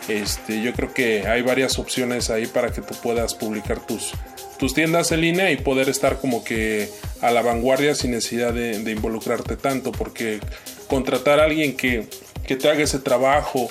este, 0.07 0.61
yo 0.61 0.73
creo 0.73 0.93
que 0.93 1.27
hay 1.27 1.41
varias 1.41 1.77
opciones 1.77 2.29
ahí 2.29 2.47
para 2.47 2.71
que 2.71 2.81
tú 2.81 2.95
puedas 2.95 3.35
publicar 3.35 3.85
tus, 3.85 4.11
tus 4.57 4.73
tiendas 4.73 5.11
en 5.11 5.21
línea 5.21 5.51
y 5.51 5.57
poder 5.57 5.89
estar 5.89 6.19
como 6.19 6.43
que 6.43 6.89
a 7.21 7.31
la 7.31 7.41
vanguardia 7.41 7.93
sin 7.93 8.11
necesidad 8.11 8.53
de, 8.53 8.91
involucrarte 8.91 9.57
tanto, 9.57 9.91
porque 9.91 10.39
contratar 10.88 11.39
a 11.39 11.43
alguien 11.45 11.77
que, 11.77 12.07
que, 12.45 12.55
te 12.55 12.69
haga 12.69 12.83
ese 12.83 13.00
trabajo 13.00 13.69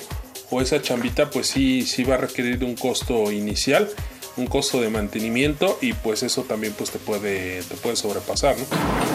o 0.51 0.61
esa 0.61 0.81
chambita, 0.81 1.31
pues 1.31 1.47
sí, 1.47 1.81
sí 1.83 2.03
va 2.03 2.15
a 2.15 2.17
requerir 2.17 2.63
un 2.63 2.75
costo 2.75 3.31
inicial, 3.31 3.89
un 4.37 4.45
costo 4.45 4.79
de 4.79 4.89
mantenimiento 4.89 5.77
y 5.81 5.93
pues 5.93 6.21
eso 6.23 6.43
también 6.43 6.73
pues 6.77 6.91
te 6.91 6.99
puede, 6.99 7.63
te 7.63 7.75
puede 7.75 7.95
sobrepasar. 7.95 8.55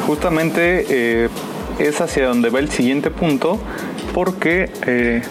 Justamente 0.07 0.87
eh, 0.89 1.29
es 1.79 2.01
hacia 2.01 2.27
donde 2.27 2.51
va 2.51 2.59
el 2.59 2.71
siguiente 2.71 3.11
punto, 3.11 3.61
porque... 4.13 4.71
Eh, 4.87 5.23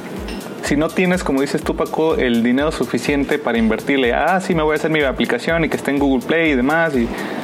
si 0.66 0.76
no 0.76 0.90
tienes, 0.90 1.24
como 1.24 1.42
dices 1.42 1.62
tú, 1.62 1.76
Paco, 1.76 2.16
el 2.16 2.42
dinero 2.42 2.72
suficiente 2.72 3.38
para 3.38 3.60
invertirle, 3.60 4.14
ah, 4.14 4.42
sí, 4.42 4.56
me 4.56 4.64
voy 4.64 4.74
a 4.74 4.76
hacer 4.78 4.90
mi 4.90 5.02
aplicación 5.04 5.64
y 5.64 5.70
que 5.70 5.78
esté 5.78 5.92
en 5.92 6.00
Google 6.00 6.26
Play 6.26 6.52
y 6.52 6.56
demás 6.56 6.94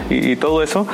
y, 0.10 0.36
todo 0.38 0.64
eso, 0.64 0.88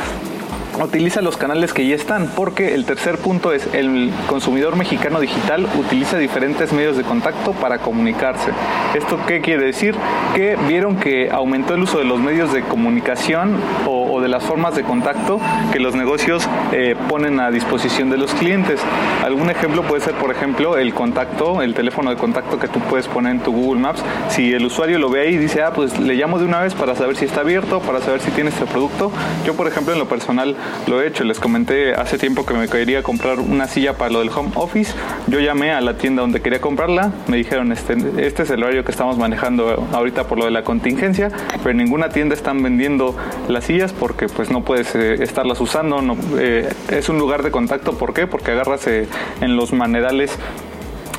utiliza 0.83 1.21
los 1.21 1.37
canales 1.37 1.73
que 1.73 1.87
ya 1.87 1.95
están, 1.95 2.27
porque 2.35 2.73
el 2.75 2.85
tercer 2.85 3.17
punto 3.17 3.53
es 3.53 3.67
el 3.73 4.11
consumidor 4.27 4.75
mexicano 4.75 5.19
digital 5.19 5.67
utiliza 5.77 6.17
diferentes 6.17 6.73
medios 6.73 6.97
de 6.97 7.03
contacto 7.03 7.53
para 7.53 7.79
comunicarse. 7.79 8.51
¿Esto 8.95 9.19
qué 9.27 9.41
quiere 9.41 9.65
decir? 9.65 9.95
Que 10.35 10.57
vieron 10.67 10.97
que 10.97 11.29
aumentó 11.31 11.73
el 11.73 11.83
uso 11.83 11.99
de 11.99 12.05
los 12.05 12.19
medios 12.19 12.53
de 12.53 12.61
comunicación 12.61 13.57
o, 13.85 14.21
de 14.21 14.27
las 14.27 14.43
formas 14.43 14.75
de 14.75 14.81
contacto 14.83 15.39
que 15.71 15.79
los 15.79 15.95
negocios 15.95 16.47
eh, 16.71 16.95
ponen 17.07 17.39
a 17.39 17.51
disposición 17.51 18.09
de 18.09 18.17
los 18.17 18.33
clientes. 18.33 18.81
Algún 19.23 19.49
ejemplo 19.51 19.83
puede 19.83 20.01
ser, 20.01 20.15
por 20.15 20.31
ejemplo, 20.31 20.77
el 20.77 20.93
contacto, 20.93 21.61
el 21.61 21.75
teléfono 21.75 22.09
de 22.09 22.17
contacto 22.17 22.59
que 22.59 22.67
tú 22.67 22.79
puedes 22.79 23.07
poner 23.07 23.33
en 23.33 23.39
tu 23.41 23.51
Google 23.51 23.79
Maps. 23.79 24.03
Si 24.29 24.53
el 24.53 24.65
usuario 24.65 24.97
lo 24.97 25.09
ve 25.09 25.21
ahí 25.21 25.35
y 25.35 25.37
dice, 25.37 25.61
ah, 25.61 25.71
pues 25.73 25.99
le 25.99 26.15
llamo 26.15 26.39
de 26.39 26.45
una 26.45 26.61
vez 26.61 26.73
para 26.73 26.95
saber 26.95 27.15
si 27.15 27.25
está 27.25 27.41
abierto, 27.41 27.79
para 27.79 28.01
saber 28.01 28.21
si 28.21 28.31
tiene 28.31 28.49
este 28.49 28.65
producto. 28.65 29.11
Yo, 29.45 29.53
por 29.53 29.67
ejemplo, 29.67 29.93
en 29.93 29.99
lo 29.99 30.07
personal 30.07 30.55
lo 30.87 31.01
he 31.01 31.07
hecho. 31.07 31.23
Les 31.23 31.39
comenté 31.39 31.93
hace 31.93 32.17
tiempo 32.17 32.45
que 32.45 32.53
me 32.53 32.67
quería 32.67 33.03
comprar 33.03 33.39
una 33.39 33.67
silla 33.67 33.97
para 33.97 34.11
lo 34.11 34.19
del 34.19 34.29
home 34.29 34.51
office. 34.55 34.93
Yo 35.27 35.39
llamé 35.39 35.71
a 35.71 35.81
la 35.81 35.97
tienda 35.97 36.21
donde 36.21 36.41
quería 36.41 36.61
comprarla. 36.61 37.11
Me 37.27 37.37
dijeron, 37.37 37.71
este, 37.71 37.95
este 38.17 38.43
es 38.43 38.49
el 38.49 38.63
horario 38.63 38.83
que 38.83 38.91
estamos 38.91 39.17
manejando 39.17 39.87
ahorita 39.91 40.27
por 40.27 40.37
lo 40.37 40.45
de 40.45 40.51
la 40.51 40.63
contingencia, 40.63 41.29
pero 41.57 41.71
en 41.71 41.77
ninguna 41.77 42.09
tienda 42.09 42.35
están 42.35 42.61
vendiendo 42.63 43.15
las 43.47 43.65
sillas 43.65 43.93
porque 43.93 44.27
pues 44.27 44.49
no 44.49 44.63
puedes 44.63 44.95
eh, 44.95 45.23
estarlas 45.23 45.59
usando. 45.61 46.01
Eh, 46.37 46.69
es 46.89 47.09
un 47.09 47.17
lugar 47.17 47.43
de 47.43 47.51
contacto. 47.51 47.97
¿Por 47.97 48.13
qué? 48.13 48.27
Porque 48.27 48.51
agarras 48.51 48.87
eh, 48.87 49.07
en 49.41 49.55
los 49.55 49.73
manerales 49.73 50.37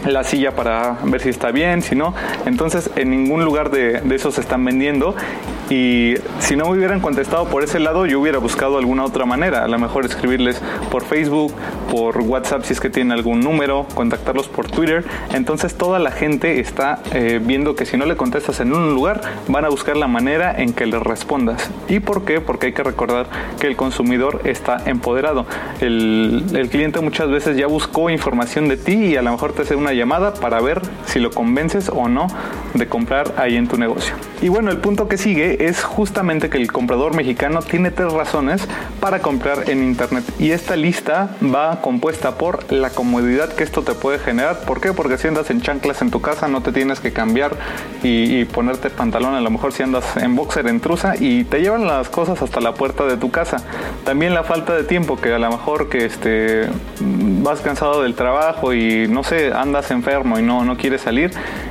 la 0.06 0.24
silla 0.24 0.54
para 0.54 0.98
ver 1.04 1.20
si 1.20 1.28
está 1.28 1.50
bien, 1.50 1.82
si 1.82 1.94
no. 1.94 2.14
Entonces 2.46 2.90
en 2.96 3.10
ningún 3.10 3.44
lugar 3.44 3.70
de, 3.70 4.02
esos 4.14 4.38
están 4.38 4.64
vendiendo 4.64 5.14
y 5.70 6.14
si 6.38 6.56
no 6.56 6.64
me 6.66 6.78
hubieran 6.78 7.00
contestado 7.00 7.46
por 7.46 7.62
ese 7.62 7.78
lado, 7.78 8.06
yo 8.06 8.20
hubiera 8.20 8.38
buscado 8.38 8.78
alguna 8.78 9.04
otra 9.04 9.26
manera. 9.26 9.64
A 9.64 9.68
lo 9.68 9.78
mejor 9.78 10.04
escribirles 10.06 10.60
por 10.90 11.04
Facebook, 11.04 11.52
por 11.90 12.18
WhatsApp 12.20 12.64
si 12.64 12.72
es 12.72 12.80
que 12.80 12.90
tienen 12.90 13.12
algún 13.12 13.40
número, 13.40 13.86
contactarlos 13.94 14.48
por 14.48 14.70
Twitter. 14.70 15.04
Entonces 15.32 15.76
toda 15.76 15.98
la 15.98 16.10
gente 16.10 16.60
está 16.60 17.00
eh, 17.12 17.40
viendo 17.42 17.74
que 17.74 17.84
si 17.84 17.96
no 17.96 18.06
le 18.06 18.16
contestas 18.16 18.60
en 18.60 18.72
un 18.72 18.94
lugar, 18.94 19.20
van 19.48 19.64
a 19.64 19.68
buscar 19.68 19.96
la 19.96 20.08
manera 20.08 20.54
en 20.56 20.72
que 20.72 20.86
les 20.86 21.02
respondas. 21.02 21.70
¿Y 21.88 22.00
por 22.00 22.24
qué? 22.24 22.40
Porque 22.40 22.66
hay 22.66 22.72
que 22.72 22.82
recordar 22.82 23.26
que 23.60 23.66
el 23.66 23.76
consumidor 23.76 24.40
está 24.44 24.78
empoderado. 24.86 25.46
El, 25.80 26.44
el 26.54 26.68
cliente 26.70 27.00
muchas 27.00 27.30
veces 27.30 27.56
ya 27.56 27.66
buscó 27.66 28.10
información 28.10 28.68
de 28.68 28.76
ti 28.76 28.94
y 28.94 29.16
a 29.16 29.22
lo 29.22 29.32
mejor 29.32 29.52
te 29.52 29.62
hace 29.62 29.74
una 29.74 29.87
llamada 29.92 30.34
para 30.34 30.60
ver 30.60 30.82
si 31.06 31.18
lo 31.20 31.30
convences 31.30 31.90
o 31.92 32.08
no 32.08 32.28
de 32.74 32.86
comprar 32.86 33.34
ahí 33.36 33.56
en 33.56 33.68
tu 33.68 33.76
negocio. 33.76 34.14
Y 34.40 34.48
bueno, 34.48 34.70
el 34.70 34.78
punto 34.78 35.08
que 35.08 35.18
sigue 35.18 35.66
es 35.66 35.82
justamente 35.82 36.48
que 36.48 36.58
el 36.58 36.70
comprador 36.70 37.14
mexicano 37.14 37.60
tiene 37.60 37.90
tres 37.90 38.12
razones 38.12 38.62
para 39.00 39.20
comprar 39.20 39.68
en 39.68 39.82
internet. 39.82 40.24
Y 40.38 40.52
esta 40.52 40.76
lista 40.76 41.30
va 41.42 41.80
compuesta 41.80 42.38
por 42.38 42.72
la 42.72 42.90
comodidad 42.90 43.52
que 43.52 43.64
esto 43.64 43.82
te 43.82 43.94
puede 43.94 44.18
generar. 44.18 44.60
¿Por 44.60 44.80
qué? 44.80 44.92
Porque 44.92 45.18
si 45.18 45.28
andas 45.28 45.50
en 45.50 45.60
chanclas 45.60 46.02
en 46.02 46.10
tu 46.10 46.20
casa 46.20 46.46
no 46.46 46.62
te 46.62 46.72
tienes 46.72 47.00
que 47.00 47.12
cambiar 47.12 47.56
y, 48.02 48.44
ponerte 48.44 48.90
pantalón. 48.90 49.34
A 49.34 49.40
lo 49.40 49.50
mejor 49.50 49.72
si 49.72 49.82
andas 49.82 50.16
en 50.16 50.36
boxer 50.36 50.68
en 50.68 50.80
trusa 50.80 51.14
y 51.18 51.44
te 51.44 51.60
llevan 51.60 51.86
las 51.86 52.08
cosas 52.08 52.40
hasta 52.40 52.60
la 52.60 52.74
puerta 52.74 53.04
de 53.04 53.16
tu 53.16 53.30
casa. 53.30 53.64
También 54.04 54.34
la 54.34 54.44
falta 54.44 54.74
de 54.74 54.84
tiempo, 54.84 55.16
que 55.16 55.32
a 55.32 55.38
lo 55.38 55.50
mejor 55.50 55.88
que 55.88 56.04
este, 56.04 56.68
vas 57.00 57.60
cansado 57.60 58.02
del 58.02 58.14
trabajo 58.14 58.72
y 58.72 59.08
no 59.08 59.24
sé, 59.24 59.52
andas 59.52 59.77
enfermo 59.90 60.38
y 60.38 60.42
no, 60.42 60.64
no 60.64 60.76
quieres 60.76 61.02
salir 61.02 61.30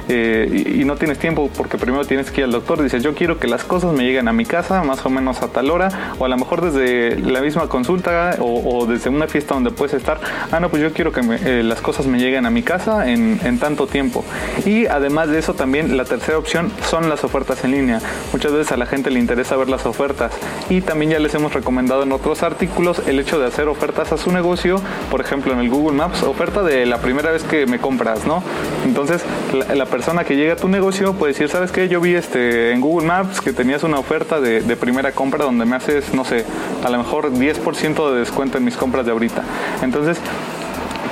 eh, 0.10 0.76
y, 0.80 0.86
no 0.86 0.96
tienes 0.96 1.20
tiempo 1.20 1.50
porque 1.56 1.78
primero 1.78 2.06
tienes 2.06 2.32
que 2.32 2.42
ir 2.42 2.46
al 2.46 2.52
doctor. 2.52 2.82
Dices, 2.82 3.04
yo 3.04 3.14
quiero 3.14 3.40
que 3.40 3.48
las 3.48 3.64
cosas 3.64 3.94
me 3.94 4.04
lleguen 4.04 4.28
a 4.28 4.34
mi 4.34 4.46
casa 4.46 4.84
más 4.84 5.06
o 5.06 5.10
menos 5.10 5.42
a 5.42 5.50
tal 5.50 5.70
hora, 5.70 6.14
o 6.18 6.26
a 6.26 6.30
lo 6.30 6.38
mejor 6.38 6.62
desde 6.62 7.20
la 7.20 7.42
misma 7.42 7.68
consulta 7.68 8.38
o, 8.40 8.86
desde 8.86 9.10
una 9.10 9.28
fiesta 9.28 9.54
donde 9.54 9.72
puedes 9.72 9.94
estar. 9.94 10.20
Ah, 10.52 10.60
no, 10.60 10.70
pues 10.70 10.82
yo 10.82 10.94
quiero 10.94 11.12
que 11.12 11.22
eh, 11.22 11.64
las 11.64 11.82
cosas 11.82 12.08
me 12.08 12.20
lleguen 12.20 12.46
a 12.46 12.50
mi 12.50 12.64
casa 12.64 13.10
en, 13.10 13.40
en 13.44 13.60
tanto 13.60 13.88
tiempo. 13.88 14.24
Y 14.66 14.86
además 14.86 15.30
de 15.30 15.40
eso, 15.40 15.54
también 15.54 15.98
la 15.98 16.06
tercera 16.06 16.38
opción 16.38 16.72
son 16.90 17.10
las 17.10 17.24
ofertas 17.24 17.64
en 17.64 17.72
línea. 17.72 18.00
Muchas 18.32 18.52
veces 18.52 18.72
a 18.72 18.78
la 18.78 18.86
gente 18.86 19.12
le 19.12 19.20
interesa 19.20 19.56
ver 19.58 19.70
las 19.70 19.86
ofertas 19.86 20.32
y 20.70 20.82
también 20.82 21.12
ya 21.12 21.20
les 21.20 21.34
hemos 21.36 21.54
recomendado 21.54 22.04
en 22.04 22.12
otros 22.12 22.44
artículos 22.44 23.02
el 23.08 23.20
hecho 23.20 23.40
de 23.40 23.48
hacer 23.48 23.68
ofertas 23.68 24.12
a 24.12 24.18
su 24.18 24.32
negocio, 24.32 24.82
por 25.10 25.22
ejemplo 25.22 25.54
en 25.54 25.60
el 25.60 25.70
Google 25.70 25.98
Maps, 25.98 26.24
oferta 26.24 26.64
de 26.64 26.86
la 26.86 27.00
primera 27.00 27.32
vez 27.32 27.44
que 27.44 27.66
me 27.66 27.80
compras, 27.80 28.26
¿no? 28.26 28.44
Entonces 28.86 29.24
la, 29.54 29.76
la 29.76 29.86
persona 29.98 30.24
que 30.24 30.36
llega 30.36 30.54
a 30.54 30.56
tu 30.56 30.68
negocio 30.68 31.14
puede 31.14 31.34
decir, 31.34 31.50
¿sabes 31.50 31.72
qué? 31.72 31.90
Yo 31.90 32.00
vi 32.00 32.14
este 32.14 32.72
en 32.72 32.82
Google 32.82 33.08
Maps 33.08 33.42
que 33.42 33.52
tenías 33.52 33.82
una 33.82 33.98
oferta 33.98 34.40
de, 34.40 34.62
primera 34.76 35.12
compra 35.12 35.44
donde 35.44 35.66
me 35.66 35.76
haces, 35.76 36.14
no 36.14 36.24
sé, 36.24 36.46
a 36.84 36.90
lo 36.92 37.00
mejor 37.00 37.32
10% 37.32 38.12
de 38.12 38.20
descuento 38.20 38.60
en 38.60 38.64
mis 38.64 38.78
compras 38.78 39.08
de 39.08 39.12
ahorita. 39.12 39.42
Entonces, 39.82 40.20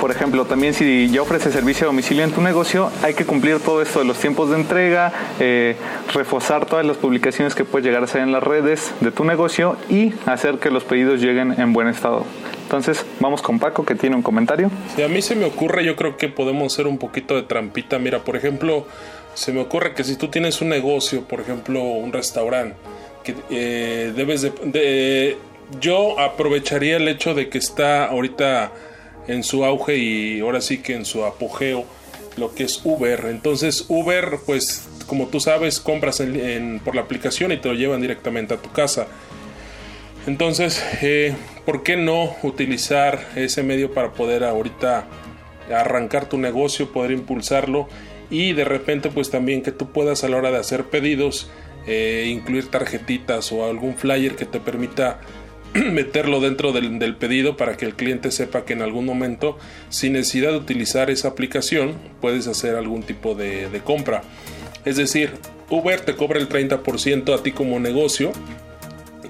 por 0.00 0.12
ejemplo, 0.12 0.44
también 0.44 0.72
si 0.72 1.10
ya 1.10 1.20
ofreces 1.20 1.52
servicio 1.52 1.86
a 1.86 1.88
domicilio 1.88 2.22
en 2.22 2.30
tu 2.30 2.40
negocio, 2.40 2.92
hay 3.02 3.14
que 3.14 3.26
cumplir 3.26 3.58
todo 3.58 3.82
esto 3.82 3.98
de 3.98 4.04
los 4.04 4.18
tiempos 4.18 4.50
de 4.50 4.56
entrega, 4.56 5.12
eh, 5.40 5.74
reforzar 6.14 6.66
todas 6.66 6.86
las 6.86 6.96
publicaciones 6.96 7.56
que 7.56 7.64
puedes 7.64 7.84
llegar 7.84 8.02
a 8.02 8.04
hacer 8.04 8.20
en 8.20 8.30
las 8.30 8.44
redes 8.44 8.92
de 9.00 9.10
tu 9.10 9.24
negocio 9.24 9.74
y 9.88 10.14
hacer 10.26 10.60
que 10.60 10.70
los 10.70 10.84
pedidos 10.84 11.20
lleguen 11.20 11.60
en 11.60 11.72
buen 11.72 11.88
estado. 11.88 12.24
Entonces, 12.66 13.06
vamos 13.20 13.42
con 13.42 13.60
Paco 13.60 13.86
que 13.86 13.94
tiene 13.94 14.16
un 14.16 14.22
comentario. 14.22 14.72
A 15.02 15.06
mí 15.06 15.22
se 15.22 15.36
me 15.36 15.44
ocurre, 15.44 15.84
yo 15.84 15.94
creo 15.94 16.16
que 16.16 16.28
podemos 16.28 16.72
hacer 16.72 16.88
un 16.88 16.98
poquito 16.98 17.36
de 17.36 17.42
trampita. 17.42 18.00
Mira, 18.00 18.24
por 18.24 18.34
ejemplo, 18.34 18.88
se 19.34 19.52
me 19.52 19.60
ocurre 19.60 19.94
que 19.94 20.02
si 20.02 20.16
tú 20.16 20.26
tienes 20.28 20.60
un 20.60 20.70
negocio, 20.70 21.22
por 21.22 21.40
ejemplo, 21.40 21.80
un 21.80 22.12
restaurante, 22.12 22.74
que 23.22 23.36
eh, 23.50 24.12
debes 24.16 24.42
de, 24.42 25.36
Yo 25.80 26.18
aprovecharía 26.18 26.96
el 26.96 27.06
hecho 27.06 27.34
de 27.34 27.48
que 27.48 27.58
está 27.58 28.06
ahorita 28.06 28.72
en 29.28 29.44
su 29.44 29.64
auge 29.64 29.96
y 29.96 30.40
ahora 30.40 30.60
sí 30.60 30.78
que 30.78 30.94
en 30.94 31.04
su 31.04 31.24
apogeo 31.24 31.84
lo 32.36 32.52
que 32.52 32.64
es 32.64 32.80
Uber. 32.82 33.26
Entonces 33.26 33.84
Uber, 33.86 34.38
pues 34.44 34.88
como 35.06 35.28
tú 35.28 35.38
sabes, 35.38 35.78
compras 35.78 36.20
por 36.84 36.96
la 36.96 37.02
aplicación 37.02 37.52
y 37.52 37.58
te 37.58 37.68
lo 37.68 37.74
llevan 37.74 38.00
directamente 38.00 38.54
a 38.54 38.56
tu 38.56 38.72
casa. 38.72 39.06
Entonces, 40.26 40.84
eh, 41.02 41.34
¿por 41.64 41.82
qué 41.84 41.96
no 41.96 42.34
utilizar 42.42 43.20
ese 43.36 43.62
medio 43.62 43.94
para 43.94 44.12
poder 44.12 44.42
ahorita 44.42 45.06
arrancar 45.72 46.28
tu 46.28 46.38
negocio, 46.38 46.92
poder 46.92 47.12
impulsarlo 47.12 47.88
y 48.30 48.52
de 48.52 48.64
repente 48.64 49.08
pues 49.08 49.30
también 49.30 49.62
que 49.62 49.72
tú 49.72 49.92
puedas 49.92 50.24
a 50.24 50.28
la 50.28 50.36
hora 50.36 50.50
de 50.50 50.58
hacer 50.58 50.84
pedidos 50.84 51.48
eh, 51.86 52.26
incluir 52.28 52.68
tarjetitas 52.68 53.52
o 53.52 53.64
algún 53.64 53.94
flyer 53.94 54.34
que 54.34 54.46
te 54.46 54.58
permita 54.58 55.20
meterlo 55.74 56.40
dentro 56.40 56.72
del, 56.72 57.16
pedido 57.16 57.56
para 57.56 57.76
que 57.76 57.84
el 57.84 57.94
cliente 57.94 58.32
sepa 58.32 58.64
que 58.64 58.72
en 58.72 58.82
algún 58.82 59.06
momento 59.06 59.58
sin 59.88 60.14
necesidad 60.14 60.50
de 60.50 60.58
utilizar 60.58 61.10
esa 61.10 61.28
aplicación 61.28 61.94
puedes 62.20 62.48
hacer 62.48 62.74
algún 62.74 63.02
tipo 63.02 63.36
de, 63.36 63.68
de 63.68 63.80
compra. 63.80 64.22
Es 64.84 64.96
decir 64.96 65.30
Uber 65.70 66.00
te 66.00 66.16
cobra 66.16 66.40
el 66.40 66.48
30% 66.48 67.32
a 67.32 67.42
ti 67.42 67.52
como 67.52 67.78
negocio 67.78 68.32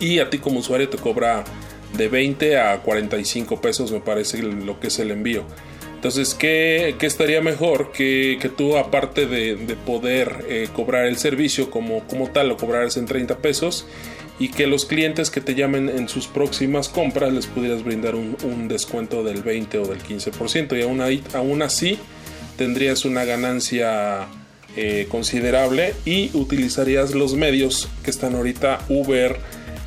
y 0.01 0.19
a 0.19 0.31
ti 0.31 0.39
como 0.39 0.61
usuario 0.61 0.89
te 0.89 0.99
cobra 0.99 1.45
de 1.97 2.09
20 2.09 2.59
a 2.59 2.83
45 2.83 3.61
pesos 3.61 3.93
me 3.93 4.01
parece 4.01 4.43
lo 4.43 4.81
que 4.81 4.89
es 4.89 4.99
el 4.99 5.11
envío. 5.11 5.45
Entonces, 5.95 6.35
¿qué, 6.35 6.95
estaría 7.01 7.41
mejor 7.41 7.91
que, 7.91 8.39
que 8.41 8.49
tú, 8.49 8.77
aparte 8.77 9.27
de, 9.27 9.57
poder 9.87 10.45
eh, 10.49 10.69
cobrar 10.73 11.07
el 11.07 11.17
servicio 11.17 11.71
como, 11.71 12.07
como 12.07 12.31
tal, 12.31 12.49
lo 12.49 12.57
cobraras 12.57 12.97
en 12.97 13.07
30 13.07 13.39
pesos 13.39 13.87
y 14.39 14.51
que 14.51 14.67
los 14.67 14.85
clientes 14.85 15.31
que 15.31 15.41
te 15.41 15.55
llamen 15.55 15.89
en 15.89 16.09
sus 16.09 16.27
próximas 16.27 16.89
compras 16.89 17.33
les 17.33 17.47
pudieras 17.47 17.83
brindar 17.83 18.15
un, 18.15 18.69
descuento 18.69 19.25
del 19.25 19.43
20 19.43 19.79
o 19.79 19.87
del 19.87 20.03
15% 20.03 20.79
y 20.79 20.83
aún, 20.83 21.01
ahí, 21.01 21.25
aún 21.33 21.63
así 21.63 21.99
tendrías 22.57 23.05
una 23.05 23.25
ganancia 23.25 24.27
eh, 24.77 25.07
considerable 25.11 25.95
y 26.05 26.31
utilizarías 26.35 27.15
los 27.15 27.35
medios 27.35 27.89
que 28.05 28.11
están 28.11 28.35
ahorita 28.35 28.81
Uber, 28.89 29.39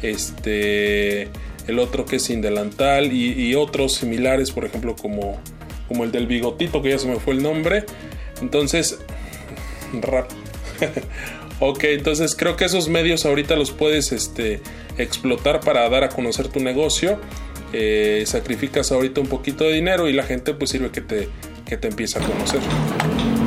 este, 0.01 1.29
el 1.67 1.79
otro 1.79 2.05
que 2.05 2.17
es 2.17 2.23
sin 2.23 2.41
delantal 2.41 3.11
y, 3.13 3.55
otros 3.55 3.95
similares, 3.95 4.51
por 4.51 4.65
ejemplo, 4.65 4.95
como, 4.95 5.39
como 5.87 6.03
el 6.03 6.11
del 6.11 6.27
bigotito, 6.27 6.81
que 6.81 6.89
ya 6.89 6.99
se 6.99 7.07
me 7.07 7.19
fue 7.19 7.33
el 7.33 7.43
nombre. 7.43 7.85
Entonces, 8.41 8.99
rap. 10.01 10.29
ok, 11.59 11.83
entonces 11.85 12.35
creo 12.35 12.55
que 12.55 12.65
esos 12.65 12.89
medios 12.89 13.25
ahorita 13.25 13.55
los 13.55 13.71
puedes 13.71 14.11
este, 14.11 14.61
explotar 14.97 15.59
para 15.59 15.87
dar 15.89 16.03
a 16.03 16.09
conocer 16.09 16.47
tu 16.47 16.59
negocio. 16.59 17.19
Eh, 17.71 18.23
sacrificas 18.25 18.91
ahorita 18.91 19.21
un 19.21 19.27
poquito 19.27 19.63
de 19.65 19.73
dinero 19.73 20.09
y 20.09 20.13
la 20.13 20.23
gente 20.23 20.55
pues 20.55 20.71
sirve 20.71 20.89
que 20.89 21.01
te, 21.01 21.29
que 21.65 21.77
te 21.77 21.87
empieza 21.87 22.19
a 22.19 22.23
conocer. 22.23 22.61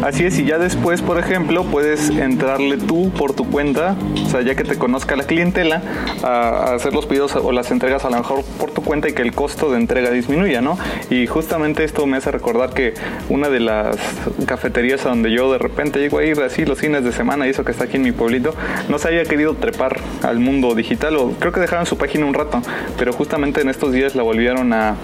Así 0.03 0.25
es, 0.25 0.37
y 0.41 0.45
ya 0.45 0.59
después, 0.59 1.01
por 1.01 1.17
ejemplo, 1.19 1.63
puedes 1.63 2.11
entrarle 2.11 2.77
tú 2.77 3.11
por 3.11 3.35
tu 3.35 3.49
cuenta, 3.49 3.95
o 4.27 4.29
sea, 4.29 4.43
ya 4.43 4.57
que 4.57 4.65
te 4.65 4.77
conozca 4.77 5.15
la 5.15 5.23
clientela, 5.23 5.81
a, 6.25 6.75
hacer 6.75 6.93
los 6.93 7.07
pedidos 7.07 7.37
o 7.37 7.53
las 7.53 7.71
entregas 7.71 8.05
a 8.05 8.11
lo 8.11 8.17
mejor 8.17 8.45
por 8.59 8.73
tu 8.73 8.83
cuenta 8.83 9.09
y 9.09 9.13
que 9.13 9.23
el 9.23 9.33
costo 9.33 9.71
de 9.71 9.79
entrega 9.79 10.11
disminuya, 10.11 10.61
¿no? 10.61 10.77
Y 11.09 11.29
justamente 11.29 11.85
esto 11.85 12.05
me 12.07 12.17
hace 12.17 12.33
recordar 12.33 12.71
que 12.71 12.95
una 13.29 13.49
de 13.49 13.61
las 13.61 13.97
cafeterías 14.45 15.07
a 15.07 15.11
donde 15.11 15.31
yo 15.31 15.53
de 15.53 15.59
repente 15.59 16.01
llego 16.01 16.19
a 16.19 16.25
ir 16.25 16.41
así 16.41 16.65
los 16.65 16.81
fines 16.81 17.05
de 17.05 17.13
semana, 17.13 17.47
y 17.47 17.51
eso 17.51 17.65
que 17.65 17.71
está 17.71 17.85
aquí 17.85 17.97
en 17.97 18.03
mi 18.03 18.11
pueblito, 18.11 18.57
no 18.89 18.99
se 18.99 19.07
haya 19.07 19.25
querido 19.25 19.55
trepar 19.55 20.01
al 20.23 20.41
mundo 20.41 20.75
digital, 20.75 21.15
o 21.15 21.31
creo 21.39 21.53
que 21.53 21.61
dejaron 21.61 21.87
su 21.87 21.97
página 21.97 22.27
un 22.27 22.35
rato, 22.35 22.61
pero 22.99 23.13
justamente 23.13 23.61
en 23.61 23.69
estos 23.69 23.93
días 23.93 24.17
la 24.17 24.25
volvieron 24.25 24.73
a, 24.73 24.97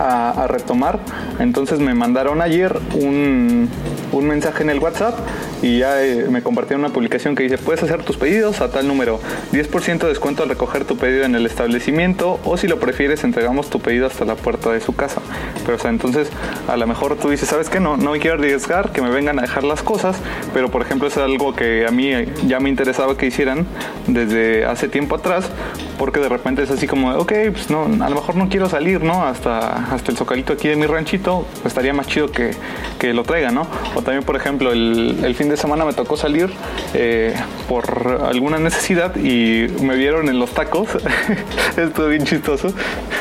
a, 0.00 0.46
retomar. 0.48 0.98
Entonces 1.38 1.78
me 1.80 1.94
mandaron 1.94 2.40
ayer 2.40 2.76
un, 2.94 3.68
un 4.12 4.26
mensaje 4.26 4.62
en 4.62 4.70
el 4.70 4.78
WhatsApp 4.78 5.18
y 5.62 5.78
ya 5.78 6.02
eh, 6.02 6.26
me 6.30 6.42
compartieron 6.42 6.84
una 6.84 6.92
publicación 6.92 7.34
que 7.34 7.42
dice 7.42 7.58
puedes 7.58 7.82
hacer 7.82 8.02
tus 8.02 8.16
pedidos 8.16 8.60
a 8.60 8.70
tal 8.70 8.88
número. 8.88 9.20
10% 9.52 9.98
de 9.98 10.08
descuento 10.08 10.42
al 10.42 10.48
recoger 10.48 10.84
tu 10.84 10.96
pedido 10.96 11.24
en 11.24 11.34
el 11.34 11.46
establecimiento 11.46 12.40
o 12.44 12.56
si 12.56 12.66
lo 12.66 12.80
prefieres 12.80 13.24
entregamos 13.24 13.68
tu 13.68 13.80
pedido 13.80 14.06
hasta 14.06 14.24
la 14.24 14.36
puerta 14.36 14.70
de 14.70 14.80
su 14.80 14.94
casa 14.94 15.20
pero 15.66 15.78
entonces 15.88 16.28
a 16.68 16.76
lo 16.76 16.86
mejor 16.86 17.16
tú 17.16 17.30
dices 17.30 17.48
sabes 17.48 17.68
que 17.68 17.80
no 17.80 17.96
no 17.96 18.12
me 18.12 18.18
quiero 18.18 18.36
arriesgar 18.36 18.92
que 18.92 19.02
me 19.02 19.10
vengan 19.10 19.38
a 19.38 19.42
dejar 19.42 19.64
las 19.64 19.82
cosas 19.82 20.16
pero 20.52 20.70
por 20.70 20.82
ejemplo 20.82 21.08
es 21.08 21.16
algo 21.16 21.54
que 21.54 21.86
a 21.86 21.90
mí 21.90 22.12
ya 22.46 22.60
me 22.60 22.68
interesaba 22.68 23.16
que 23.16 23.26
hicieran 23.26 23.66
desde 24.06 24.64
hace 24.64 24.88
tiempo 24.88 25.16
atrás 25.16 25.50
porque 25.98 26.20
de 26.20 26.28
repente 26.28 26.62
es 26.62 26.70
así 26.70 26.86
como 26.86 27.10
ok 27.12 27.32
pues 27.52 27.70
no 27.70 27.84
a 27.84 28.08
lo 28.08 28.16
mejor 28.16 28.36
no 28.36 28.48
quiero 28.48 28.68
salir 28.68 29.02
no 29.02 29.24
hasta 29.24 29.89
hasta 29.90 30.10
el 30.10 30.16
socalito 30.16 30.52
aquí 30.52 30.68
de 30.68 30.76
mi 30.76 30.86
ranchito 30.86 31.46
estaría 31.64 31.92
más 31.92 32.06
chido 32.06 32.30
que, 32.30 32.54
que 32.98 33.12
lo 33.12 33.24
traigan 33.24 33.54
no 33.54 33.66
o 33.94 34.02
también 34.02 34.24
por 34.24 34.36
ejemplo 34.36 34.72
el, 34.72 35.18
el 35.24 35.34
fin 35.34 35.48
de 35.48 35.56
semana 35.56 35.84
me 35.84 35.92
tocó 35.92 36.16
salir 36.16 36.50
eh, 36.94 37.34
por 37.68 38.20
alguna 38.24 38.58
necesidad 38.58 39.14
y 39.16 39.68
me 39.82 39.96
vieron 39.96 40.28
en 40.28 40.38
los 40.38 40.50
tacos. 40.50 40.88
Estuvo 41.76 42.08
bien 42.08 42.24
chistoso. 42.24 42.72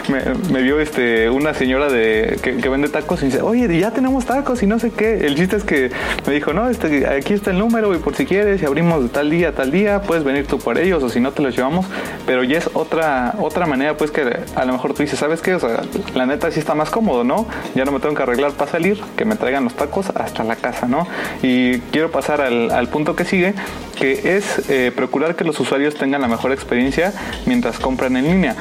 Me, 0.10 0.62
vio 0.62 0.80
este, 0.80 1.30
una 1.30 1.54
señora 1.54 1.88
de, 1.90 2.40
que, 2.42 2.70
vende 2.70 2.90
tacos 2.90 3.22
y 3.22 3.28
dice, 3.28 3.42
oye, 3.42 3.80
ya 3.80 3.92
tenemos 3.92 4.26
tacos 4.26 4.64
y 4.64 4.68
no 4.68 4.80
sé 4.80 4.92
qué. 4.92 5.26
El 5.26 5.36
chiste 5.36 5.56
es 5.56 5.64
que 5.64 5.92
me 6.26 6.34
dijo, 6.34 6.52
no, 6.54 6.70
este, 6.70 7.08
aquí 7.08 7.34
está 7.34 7.52
el 7.52 7.60
número 7.60 7.94
y 7.94 8.00
por 8.00 8.16
si 8.16 8.26
quieres, 8.26 8.62
y 8.62 8.66
abrimos 8.66 9.04
de 9.04 9.10
tal 9.10 9.30
día, 9.30 9.54
tal 9.54 9.72
día, 9.72 10.02
puedes 10.02 10.24
venir 10.24 10.48
tú 10.48 10.58
por 10.58 10.80
ellos 10.80 11.04
o 11.04 11.10
si 11.10 11.20
no 11.20 11.32
te 11.32 11.42
los 11.42 11.56
llevamos. 11.56 11.86
Pero 12.26 12.44
ya 12.44 12.58
es 12.58 12.70
otra, 12.74 13.36
otra 13.40 13.66
manera, 13.66 13.98
pues 13.98 14.10
que 14.12 14.22
a 14.56 14.66
lo 14.66 14.74
mejor 14.74 14.94
tú 14.94 15.04
dices, 15.04 15.20
¿sabes 15.20 15.42
qué? 15.42 15.56
O 15.56 15.60
sea, 15.60 15.82
la 16.16 16.26
neta 16.26 16.50
sí 16.52 16.60
está 16.60 16.74
más 16.74 16.90
cómodo, 16.90 17.24
¿no? 17.24 17.48
Ya 17.76 17.86
no 17.86 17.92
me 17.92 18.00
tengo 18.00 18.16
que 18.16 18.24
arreglar 18.24 18.54
para 18.54 18.72
salir, 18.72 19.00
que 19.16 19.26
me 19.26 19.36
traigan 19.36 19.64
los 19.64 19.76
tacos 19.76 20.10
hasta 20.16 20.44
la 20.44 20.56
casa, 20.56 20.88
¿no? 20.88 21.08
Y 21.44 21.80
quiero 21.92 22.12
pasar 22.12 22.42
al, 22.42 22.90
punto 22.90 23.16
que 23.16 23.26
sigue, 23.26 23.54
que 23.96 24.38
es 24.38 24.68
eh, 24.70 24.92
procurar 24.96 25.36
que 25.36 25.44
los 25.44 25.60
usuarios 25.60 25.96
tengan 25.96 26.22
la 26.22 26.28
mejor 26.28 26.52
experiencia 26.52 27.14
mientras 27.46 27.78
compran 27.78 28.18
en 28.18 28.26
línea. 28.26 28.56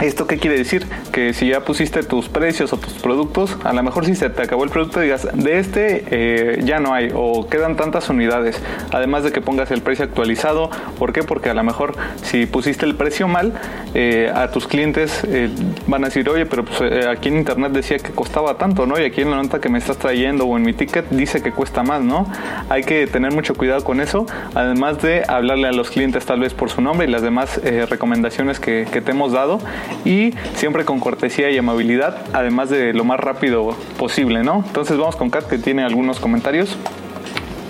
¿Esto 0.00 0.26
qué 0.26 0.38
quiere 0.38 0.56
decir? 0.56 0.86
Que 1.12 1.34
si 1.34 1.48
ya 1.48 1.60
pusiste 1.60 2.02
tus 2.02 2.30
precios 2.30 2.72
o 2.72 2.78
tus 2.78 2.94
productos, 2.94 3.58
a 3.64 3.74
lo 3.74 3.82
mejor 3.82 4.06
si 4.06 4.14
se 4.14 4.30
te 4.30 4.42
acabó 4.42 4.64
el 4.64 4.70
producto 4.70 4.98
digas, 4.98 5.28
de 5.34 5.58
este 5.58 6.04
eh, 6.10 6.60
ya 6.64 6.80
no 6.80 6.94
hay 6.94 7.10
o 7.14 7.46
quedan 7.48 7.76
tantas 7.76 8.08
unidades. 8.08 8.58
Además 8.92 9.24
de 9.24 9.32
que 9.32 9.42
pongas 9.42 9.70
el 9.70 9.82
precio 9.82 10.06
actualizado. 10.06 10.70
¿Por 10.98 11.12
qué? 11.12 11.22
Porque 11.22 11.50
a 11.50 11.54
lo 11.54 11.62
mejor 11.64 11.96
si 12.22 12.46
pusiste 12.46 12.86
el 12.86 12.94
precio 12.94 13.28
mal, 13.28 13.52
eh, 13.92 14.32
a 14.34 14.50
tus 14.50 14.66
clientes 14.66 15.22
eh, 15.24 15.50
van 15.86 16.04
a 16.04 16.06
decir, 16.06 16.26
oye, 16.30 16.46
pero 16.46 16.64
pues, 16.64 16.80
aquí 17.06 17.28
en 17.28 17.36
internet 17.36 17.72
decía 17.72 17.98
que 17.98 18.12
costaba 18.12 18.56
tanto, 18.56 18.86
¿no? 18.86 18.98
Y 18.98 19.04
aquí 19.04 19.20
en 19.20 19.30
la 19.30 19.36
nota 19.36 19.60
que 19.60 19.68
me 19.68 19.78
estás 19.78 19.98
trayendo 19.98 20.46
o 20.46 20.56
en 20.56 20.62
mi 20.62 20.72
ticket 20.72 21.10
dice 21.10 21.42
que 21.42 21.52
cuesta 21.52 21.82
más, 21.82 22.00
¿no? 22.00 22.26
Hay 22.70 22.84
que 22.84 23.06
tener 23.06 23.32
mucho 23.34 23.54
cuidado 23.54 23.84
con 23.84 24.00
eso. 24.00 24.24
Además 24.54 25.02
de 25.02 25.24
hablarle 25.28 25.68
a 25.68 25.72
los 25.72 25.90
clientes 25.90 26.24
tal 26.24 26.40
vez 26.40 26.54
por 26.54 26.70
su 26.70 26.80
nombre 26.80 27.06
y 27.06 27.10
las 27.10 27.20
demás 27.20 27.60
recomendaciones 27.90 28.60
que, 28.60 28.86
que 28.90 29.02
te 29.02 29.10
hemos 29.10 29.32
dado 29.32 29.60
y 30.04 30.34
siempre 30.54 30.84
con 30.84 31.00
cortesía 31.00 31.50
y 31.50 31.58
amabilidad, 31.58 32.18
además 32.32 32.70
de 32.70 32.92
lo 32.92 33.04
más 33.04 33.20
rápido 33.20 33.76
posible, 33.98 34.42
¿no? 34.42 34.64
Entonces 34.66 34.96
vamos 34.96 35.16
con 35.16 35.30
Kat 35.30 35.46
que 35.48 35.58
tiene 35.58 35.84
algunos 35.84 36.20
comentarios. 36.20 36.76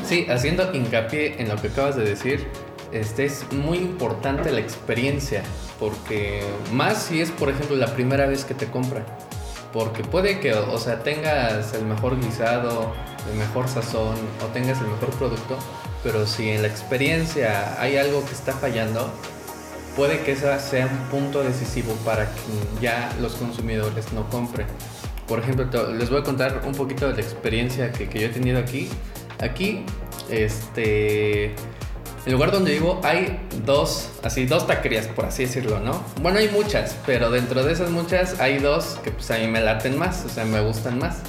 Sí, 0.05 0.27
haciendo 0.29 0.75
hincapié 0.75 1.41
en 1.41 1.49
lo 1.49 1.57
que 1.57 1.69
acabas 1.69 1.97
de 1.97 2.05
decir, 2.05 2.49
este 2.93 3.25
es 3.25 3.47
muy 3.53 3.79
importante 3.79 4.51
la 4.51 4.61
experiencia, 4.61 5.43
porque 5.79 6.43
más 6.73 7.03
si 7.05 7.21
es, 7.21 7.31
por 7.31 7.49
ejemplo, 7.49 7.77
la 7.77 7.95
primera 7.95 8.27
vez 8.27 8.45
que 8.45 8.55
te 8.55 8.67
compran. 8.67 9.05
Porque 9.73 10.03
puede 10.03 10.41
que, 10.41 10.53
o 10.53 10.79
sea, 10.79 11.05
tengas 11.05 11.75
el 11.75 11.85
mejor 11.85 12.21
guisado, 12.21 12.93
el 13.31 13.39
mejor 13.39 13.69
sazón 13.69 14.17
o 14.43 14.47
tengas 14.53 14.81
el 14.81 14.89
mejor 14.89 15.11
producto, 15.11 15.57
pero 16.03 16.27
si 16.27 16.51
en 16.51 16.63
la 16.63 16.69
experiencia 16.69 17.81
hay 17.81 17.97
algo 17.97 18.25
que 18.25 18.33
está 18.33 18.53
fallando, 18.53 19.13
puede 19.97 20.21
que 20.21 20.33
ese 20.33 20.59
sea 20.61 20.87
un 20.87 21.09
punto 21.11 21.43
decisivo 21.43 21.93
para 22.05 22.27
que 22.27 22.81
ya 22.81 23.15
los 23.21 23.35
consumidores 23.35 24.13
no 24.13 24.29
compren. 24.31 24.67
Por 25.27 25.39
ejemplo, 25.39 25.93
les 25.93 26.11
voy 26.11 26.21
a 26.21 26.25
contar 26.25 26.63
un 26.67 26.75
poquito 26.75 27.09
de 27.09 27.15
la 27.15 27.21
experiencia 27.21 27.93
que, 27.93 28.07
yo 28.07 28.27
he 28.27 28.31
tenido 28.31 28.59
aquí. 28.59 28.89
Aquí, 29.39 29.85
este, 30.29 31.55
el 32.27 32.33
lugar 32.33 32.51
donde 32.51 32.73
vivo 32.73 33.01
hay 33.05 33.41
dos, 33.65 34.11
así, 34.23 34.45
dos 34.47 34.67
taquerías, 34.67 35.07
por 35.07 35.27
así 35.27 35.45
decirlo, 35.45 35.81
¿no? 35.81 36.03
Bueno, 36.21 36.39
hay 36.39 36.49
muchas, 36.49 36.97
pero 37.07 37.31
dentro 37.31 37.65
de 37.65 37.73
esas 37.73 37.91
muchas 37.91 38.41
hay 38.41 38.59
dos 38.59 38.99
que 39.03 39.13
pues 39.13 39.31
a 39.31 39.39
mí 39.39 39.47
me 39.47 39.61
laten 39.61 39.97
más, 39.97 40.25
o 40.25 40.29
sea, 40.29 40.45
me 40.45 40.61
gustan 40.61 40.99
más. 40.99 41.23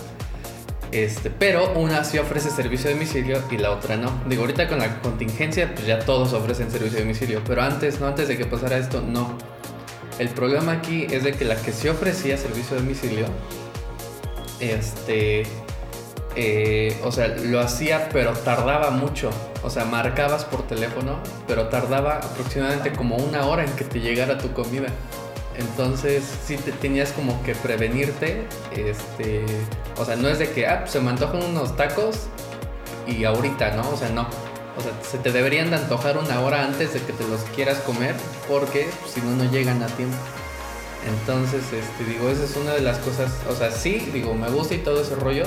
Este, 0.91 1.29
pero 1.29 1.71
una 1.73 2.03
sí 2.03 2.17
ofrece 2.17 2.49
servicio 2.49 2.89
de 2.89 2.95
domicilio 2.95 3.41
y 3.49 3.57
la 3.57 3.71
otra 3.71 3.95
no. 3.95 4.11
Digo, 4.27 4.41
ahorita 4.41 4.67
con 4.67 4.79
la 4.79 5.01
contingencia, 5.01 5.73
pues 5.73 5.87
ya 5.87 5.99
todos 5.99 6.33
ofrecen 6.33 6.69
servicio 6.69 6.97
de 6.97 7.05
domicilio, 7.05 7.41
pero 7.47 7.61
antes, 7.61 7.99
no 8.01 8.07
antes 8.07 8.27
de 8.27 8.37
que 8.37 8.45
pasara 8.45 8.77
esto, 8.77 9.01
no. 9.01 9.37
El 10.19 10.29
problema 10.29 10.73
aquí 10.73 11.07
es 11.09 11.23
de 11.23 11.31
que 11.31 11.45
la 11.45 11.55
que 11.55 11.71
sí 11.71 11.87
ofrecía 11.87 12.37
servicio 12.37 12.75
de 12.75 12.81
domicilio, 12.81 13.25
este, 14.59 15.43
eh, 16.35 16.97
o 17.03 17.11
sea, 17.11 17.27
lo 17.27 17.59
hacía, 17.59 18.09
pero 18.11 18.33
tardaba 18.33 18.91
mucho. 18.91 19.29
O 19.63 19.69
sea, 19.69 19.85
marcabas 19.85 20.43
por 20.45 20.67
teléfono, 20.67 21.19
pero 21.47 21.67
tardaba 21.69 22.17
aproximadamente 22.17 22.91
como 22.91 23.15
una 23.15 23.45
hora 23.45 23.63
en 23.63 23.71
que 23.73 23.83
te 23.83 23.99
llegara 23.99 24.37
tu 24.37 24.51
comida. 24.53 24.87
Entonces 25.57 26.23
sí 26.45 26.57
te 26.57 26.71
tenías 26.71 27.11
como 27.11 27.41
que 27.43 27.55
prevenirte, 27.55 28.47
este, 28.75 29.45
o 29.97 30.05
sea, 30.05 30.15
no 30.15 30.29
es 30.29 30.39
de 30.39 30.49
que, 30.49 30.67
ah, 30.67 30.79
pues, 30.81 30.91
se 30.91 30.99
me 30.99 31.09
antojan 31.09 31.43
unos 31.43 31.75
tacos 31.75 32.27
y 33.07 33.23
ahorita, 33.25 33.71
¿no? 33.71 33.89
O 33.89 33.97
sea, 33.97 34.09
no. 34.09 34.27
O 34.77 34.81
sea, 34.81 34.91
se 35.03 35.17
te 35.17 35.31
deberían 35.31 35.69
de 35.69 35.75
antojar 35.75 36.17
una 36.17 36.39
hora 36.39 36.63
antes 36.63 36.93
de 36.93 37.01
que 37.01 37.11
te 37.11 37.27
los 37.27 37.41
quieras 37.55 37.79
comer 37.79 38.15
porque 38.47 38.87
si 39.13 39.19
no, 39.21 39.31
no 39.31 39.51
llegan 39.51 39.83
a 39.83 39.87
tiempo. 39.87 40.17
Entonces, 41.07 41.63
este, 41.73 42.05
digo, 42.05 42.29
esa 42.29 42.43
es 42.43 42.55
una 42.55 42.73
de 42.73 42.81
las 42.81 42.99
cosas, 42.99 43.31
o 43.49 43.55
sea, 43.55 43.71
sí, 43.71 44.09
digo, 44.13 44.33
me 44.33 44.49
gusta 44.49 44.75
y 44.75 44.77
todo 44.79 45.01
ese 45.01 45.15
rollo, 45.15 45.45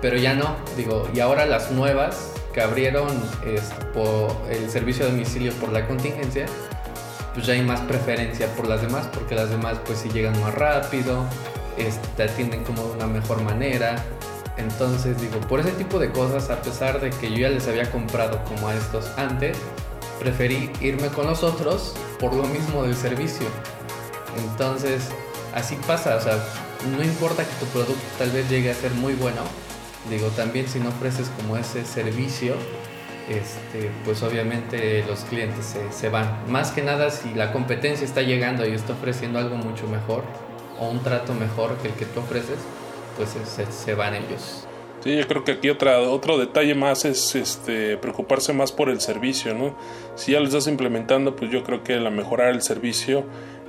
pero 0.00 0.16
ya 0.16 0.34
no, 0.34 0.56
digo, 0.76 1.08
y 1.12 1.20
ahora 1.20 1.46
las 1.46 1.72
nuevas 1.72 2.30
que 2.54 2.62
abrieron 2.62 3.08
este, 3.44 3.84
por 3.86 4.36
el 4.50 4.70
servicio 4.70 5.04
de 5.04 5.12
domicilio 5.12 5.52
por 5.54 5.72
la 5.72 5.86
contingencia, 5.86 6.46
pues 7.38 7.46
ya 7.46 7.54
hay 7.54 7.62
más 7.62 7.78
preferencia 7.82 8.52
por 8.56 8.66
las 8.66 8.82
demás, 8.82 9.08
porque 9.14 9.36
las 9.36 9.48
demás 9.48 9.78
pues 9.86 10.00
sí 10.00 10.08
llegan 10.08 10.40
más 10.40 10.52
rápido, 10.56 11.24
este, 11.76 12.08
te 12.16 12.22
atienden 12.24 12.64
como 12.64 12.82
de 12.82 12.94
una 12.94 13.06
mejor 13.06 13.42
manera. 13.42 13.94
Entonces 14.56 15.20
digo, 15.20 15.38
por 15.42 15.60
ese 15.60 15.70
tipo 15.70 16.00
de 16.00 16.10
cosas, 16.10 16.50
a 16.50 16.60
pesar 16.60 17.00
de 17.00 17.10
que 17.10 17.30
yo 17.30 17.36
ya 17.36 17.50
les 17.50 17.68
había 17.68 17.88
comprado 17.92 18.42
como 18.42 18.66
a 18.66 18.74
estos 18.74 19.16
antes, 19.16 19.56
preferí 20.18 20.72
irme 20.80 21.06
con 21.10 21.28
los 21.28 21.44
otros 21.44 21.94
por 22.18 22.34
lo 22.34 22.42
mismo 22.42 22.82
del 22.82 22.96
servicio. 22.96 23.46
Entonces, 24.36 25.04
así 25.54 25.76
pasa, 25.86 26.16
o 26.16 26.20
sea, 26.20 26.44
no 26.90 27.04
importa 27.04 27.44
que 27.44 27.54
tu 27.64 27.66
producto 27.66 28.02
tal 28.18 28.32
vez 28.32 28.50
llegue 28.50 28.72
a 28.72 28.74
ser 28.74 28.90
muy 28.94 29.14
bueno, 29.14 29.42
digo, 30.10 30.26
también 30.30 30.66
si 30.66 30.80
no 30.80 30.88
ofreces 30.88 31.28
como 31.36 31.56
ese 31.56 31.84
servicio, 31.84 32.56
este, 33.28 33.90
pues 34.04 34.22
obviamente 34.22 35.04
los 35.06 35.20
clientes 35.20 35.76
se, 35.90 36.08
van. 36.08 36.50
Más 36.50 36.70
que 36.72 36.82
nada 36.82 37.10
si 37.10 37.34
la 37.34 37.52
competencia 37.52 38.04
está 38.04 38.22
llegando 38.22 38.66
y 38.66 38.72
está 38.72 38.94
ofreciendo 38.94 39.38
algo 39.38 39.56
mucho 39.56 39.86
mejor 39.86 40.24
o 40.80 40.88
un 40.88 41.00
trato 41.00 41.34
mejor 41.34 41.76
que 41.78 41.88
el 41.88 41.94
que 41.94 42.04
tú 42.06 42.20
ofreces, 42.20 42.58
pues 43.16 43.36
se, 43.70 43.94
van 43.94 44.14
ellos. 44.14 44.66
Sí, 45.02 45.16
yo 45.16 45.26
creo 45.28 45.44
que 45.44 45.52
aquí 45.52 45.70
otra, 45.70 46.00
otro 46.00 46.38
detalle 46.38 46.74
más 46.74 47.04
es 47.04 47.34
este, 47.34 47.96
preocuparse 47.96 48.52
más 48.52 48.72
por 48.72 48.88
el 48.90 49.00
servicio, 49.00 49.54
¿no? 49.54 49.76
Si 50.16 50.32
ya 50.32 50.40
lo 50.40 50.46
estás 50.46 50.66
implementando, 50.66 51.36
pues 51.36 51.50
yo 51.50 51.64
creo 51.64 51.84
que 51.84 51.96
la 52.00 52.10
mejorar 52.10 52.50
el 52.50 52.62
servicio 52.62 53.24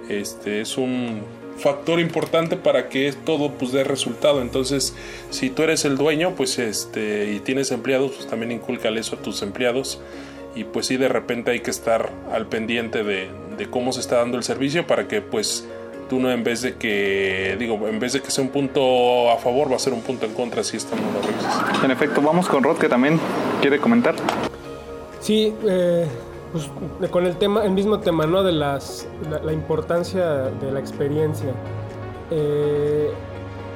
este, 0.10 0.62
es 0.62 0.78
un 0.78 1.22
factor 1.60 2.00
importante 2.00 2.58
para 2.58 2.89
que 2.89 3.13
todo 3.26 3.52
pues 3.52 3.72
dé 3.72 3.84
resultado. 3.84 4.41
Entonces, 4.41 4.95
si 5.30 5.50
tú 5.50 5.63
eres 5.63 5.86
el 5.86 5.98
dueño, 5.98 6.34
pues 6.36 6.58
este 6.60 7.32
y 7.32 7.39
tienes 7.39 7.72
empleados, 7.72 8.12
pues 8.12 8.28
también 8.28 8.52
inculcale 8.52 9.00
eso 9.00 9.15
a 9.15 9.19
tus 9.19 9.41
empleados 9.41 10.00
y 10.56 10.63
pues 10.63 10.88
sí 10.88 10.98
de 10.98 11.08
repente 11.08 11.52
hay 11.52 11.60
que 11.60 11.72
estar 11.72 12.12
al 12.32 12.48
pendiente 12.48 13.04
de, 13.04 13.30
cómo 13.69 13.91
se 13.91 14.00
está 14.00 14.17
dando 14.17 14.38
el 14.38 14.43
servicio 14.43 14.88
para 14.88 15.08
que 15.08 15.22
pues 15.22 15.67
tú 16.10 16.19
no 16.19 16.32
en 16.32 16.43
vez 16.43 16.62
de 16.62 16.76
que, 16.76 17.56
digo, 17.60 17.88
en 17.88 18.00
vez 18.00 18.13
de 18.13 18.22
que 18.22 18.32
sea 18.32 18.43
un 18.43 18.50
punto 18.50 19.30
a 19.30 19.38
favor, 19.38 19.72
va 19.72 19.76
a 19.76 19.80
ser 19.80 19.93
un 19.93 20.02
punto 20.02 20.26
en 20.26 20.34
contra 20.34 20.63
si 20.63 20.78
esto 20.78 20.95
no 20.95 21.12
lo 21.12 21.22
revisas. 21.22 21.84
En 21.84 21.91
efecto, 21.91 22.22
vamos 22.22 22.48
con 22.48 22.63
Rod 22.63 22.78
que 22.78 22.89
también 22.89 23.19
quiere 23.62 23.80
comentar. 23.80 24.15
Sí, 25.19 25.54
eh, 25.67 26.08
pues 26.51 26.69
con 27.12 27.25
el 27.25 27.38
tema, 27.38 27.63
el 27.63 27.71
mismo 27.71 27.99
tema, 27.99 28.25
¿no? 28.25 28.43
De 28.43 28.51
las, 28.51 29.07
la, 29.43 29.53
importancia 29.53 30.25
de 30.25 30.71
la 30.71 30.79
experiencia. 30.79 31.53
Eh, 32.31 33.12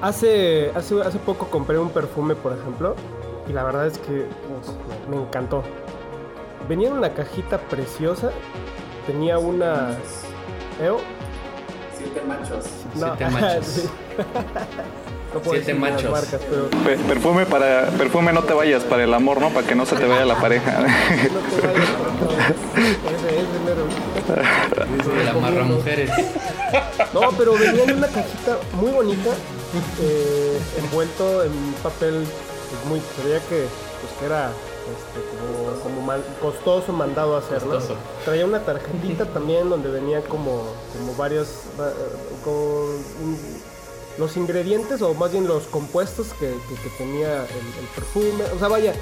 hace, 0.02 0.72
hace, 0.76 1.02
hace 1.02 1.20
poco 1.20 1.48
compré 1.48 1.78
un 1.78 1.90
perfume, 1.90 2.36
por 2.36 2.54
ejemplo, 2.54 2.96
y 3.48 3.54
la 3.54 3.64
verdad 3.64 3.88
es 3.88 3.98
que 3.98 4.28
pues, 4.48 4.76
me 5.10 5.18
encantó. 5.18 5.64
Venía 6.68 6.90
en 6.90 6.96
una 6.96 7.14
cajita 7.14 7.58
preciosa, 7.58 8.32
tenía 9.06 9.38
una 9.38 9.98
EO. 10.82 10.98
Siete 11.96 12.22
machos. 12.28 12.66
Siete 12.96 13.30
machos. 13.30 13.90
Siete 15.50 15.74
machos. 15.74 16.12
Marcas, 16.12 16.42
pero... 16.50 16.70
perfume 17.08 17.46
para 17.46 17.88
perfume 17.92 18.34
no 18.34 18.44
te 18.44 18.54
vayas 18.54 18.84
para 18.84 19.04
el 19.04 19.14
amor, 19.14 19.42
¿no? 19.42 19.50
Para 19.50 19.66
que 19.68 19.76
no 19.76 19.86
se 19.86 19.96
te 19.96 20.06
vaya 20.06 20.26
la 20.26 20.36
pareja. 20.40 20.80
no 20.82 21.40
te 21.62 21.68
vayas. 21.68 21.90
Ese, 25.00 25.24
la 25.26 25.32
amarra 25.32 25.64
mujeres. 25.64 26.10
No, 27.14 27.32
pero 27.38 27.54
venía 27.54 27.84
en 27.84 27.98
una 27.98 28.08
cajita 28.08 28.58
muy 28.74 28.92
bonita, 28.92 29.30
eh, 30.02 30.60
envuelto 30.80 31.44
en 31.44 31.52
papel 31.84 32.26
pues, 32.70 32.86
muy, 32.86 33.00
se 33.00 33.24
que, 33.48 33.66
pues, 34.02 34.14
que 34.20 34.26
era 34.26 34.52
este, 34.84 35.84
como, 35.84 36.12
costoso 36.42 36.92
mandado 36.92 37.36
a 37.36 37.40
hacer, 37.40 37.66
¿no? 37.66 37.78
Traía 38.26 38.46
una 38.46 38.60
tarjetita 38.60 39.26
también 39.26 39.70
donde 39.70 39.90
venía 39.90 40.22
como, 40.22 40.64
como 40.98 41.16
varios, 41.16 41.48
con 42.44 42.54
los 44.18 44.38
ingredientes 44.38 45.02
o 45.02 45.14
más 45.14 45.32
bien 45.32 45.48
los 45.48 45.64
compuestos 45.64 46.28
que, 46.40 46.54
tenía 46.98 47.44
el, 47.44 47.88
perfume, 47.96 48.44
o 48.56 48.60
sea, 48.60 48.68
vaya, 48.68 48.94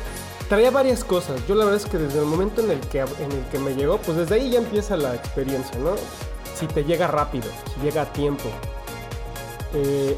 traía 0.49 0.71
varias 0.71 1.03
cosas. 1.03 1.45
Yo 1.47 1.55
la 1.55 1.65
verdad 1.65 1.81
es 1.83 1.89
que 1.89 1.97
desde 1.97 2.19
el 2.19 2.25
momento 2.25 2.61
en 2.61 2.71
el 2.71 2.79
que, 2.81 2.99
en 2.99 3.31
el 3.31 3.45
que 3.51 3.59
me 3.59 3.75
llegó, 3.75 3.97
pues 3.97 4.17
desde 4.17 4.35
ahí 4.35 4.51
ya 4.51 4.59
empieza 4.59 4.97
la 4.97 5.15
experiencia, 5.15 5.77
¿no? 5.79 5.95
Si 6.55 6.67
te 6.67 6.83
llega 6.83 7.07
rápido, 7.07 7.45
si 7.73 7.81
llega 7.85 8.03
a 8.03 8.13
tiempo, 8.13 8.49
eh, 9.73 10.17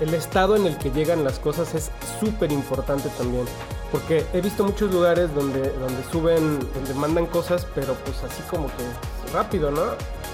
el, 0.00 0.14
estado 0.14 0.56
en 0.56 0.66
el 0.66 0.76
que 0.76 0.90
llegan 0.90 1.22
las 1.22 1.38
cosas 1.38 1.74
es 1.74 1.90
súper 2.18 2.50
importante 2.52 3.08
también. 3.16 3.44
Porque 3.92 4.26
he 4.32 4.40
visto 4.40 4.64
muchos 4.64 4.92
lugares 4.92 5.32
donde, 5.34 5.70
donde 5.70 6.04
suben, 6.10 6.58
donde 6.74 6.94
mandan 6.94 7.26
cosas, 7.26 7.66
pero 7.74 7.94
pues 8.04 8.22
así 8.24 8.42
como 8.50 8.66
que 8.66 9.32
rápido, 9.32 9.70
¿no? 9.70 9.82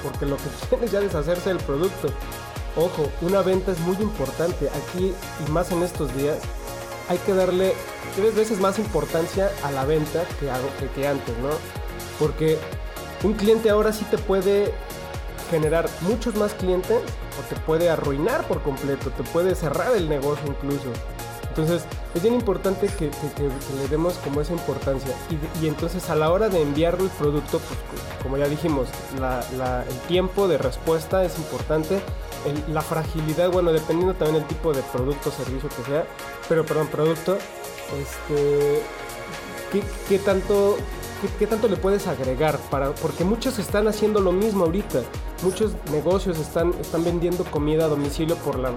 Porque 0.03 0.27
lo 0.27 0.37
que 0.37 0.45
quieren 0.69 0.87
es 0.87 0.93
ya 0.93 1.01
deshacerse 1.01 1.51
del 1.51 1.59
producto. 1.59 2.09
Ojo, 2.77 3.09
una 3.21 3.43
venta 3.43 3.73
es 3.73 3.79
muy 3.81 3.97
importante. 3.97 4.69
Aquí 4.69 5.15
y 5.47 5.51
más 5.51 5.71
en 5.71 5.83
estos 5.83 6.15
días 6.17 6.39
hay 7.09 7.19
que 7.19 7.35
darle 7.35 7.75
tres 8.17 8.35
veces 8.35 8.59
más 8.61 8.79
importancia 8.79 9.51
a 9.63 9.71
la 9.71 9.85
venta 9.85 10.25
que, 10.41 10.51
antes, 11.07 11.39
¿no? 11.39 11.51
Porque 12.19 12.59
un 13.23 13.35
cliente 13.35 13.71
ahora 13.71 13.93
sí 13.93 14.05
te 14.11 14.19
puede 14.19 14.75
generar 15.51 15.89
muchos 16.01 16.35
más 16.35 16.55
clientes 16.55 16.99
o 17.39 17.55
te 17.55 17.61
puede 17.61 17.91
arruinar 17.91 18.47
por 18.49 18.63
completo, 18.63 19.11
te 19.11 19.23
puede 19.23 19.55
cerrar 19.55 19.95
el 19.95 20.09
negocio 20.09 20.45
incluso. 20.49 20.89
Entonces 21.57 21.85
es 22.17 22.23
bien 22.23 22.35
importante 22.35 22.89
que, 22.89 23.11
le 23.77 23.89
demos 23.89 24.15
como 24.15 24.41
esa 24.41 24.53
importancia. 24.53 25.15
Y, 25.63 25.69
entonces 25.69 26.11
a 26.11 26.17
la 26.17 26.33
hora 26.33 26.49
de 26.49 26.61
enviar 26.61 26.97
el 26.99 27.09
producto, 27.11 27.61
pues 27.61 27.79
como 28.25 28.37
ya 28.37 28.49
dijimos, 28.49 28.89
el 29.15 29.99
tiempo 30.09 30.49
de 30.49 30.59
respuesta 30.59 31.25
es 31.25 31.39
importante. 31.39 32.01
la 32.73 32.83
fragilidad, 32.83 33.53
bueno, 33.53 33.73
dependiendo 33.73 34.15
también 34.15 34.41
del 34.41 34.49
tipo 34.49 34.73
de 34.73 34.83
producto 34.83 35.29
o 35.29 35.33
servicio 35.33 35.69
que 35.69 35.85
sea, 35.85 36.05
pero 36.49 36.67
perdón, 36.67 36.89
producto, 36.89 37.39
este, 38.03 38.83
¿qué, 40.09 40.19
tanto, 40.19 40.77
qué, 41.39 41.47
tanto 41.47 41.69
le 41.69 41.77
puedes 41.77 42.09
agregar? 42.09 42.59
Para, 42.69 42.93
porque 42.97 43.23
muchos 43.23 43.61
están 43.61 43.87
haciendo 43.87 44.21
lo 44.21 44.33
mismo 44.33 44.65
ahorita. 44.65 45.03
Muchos 45.45 45.73
negocios 45.93 46.41
están, 46.41 46.75
están 46.81 47.05
vendiendo 47.05 47.45
comida 47.45 47.85
a 47.85 47.89
domicilio 47.89 48.35
por 48.37 48.59
la 48.59 48.73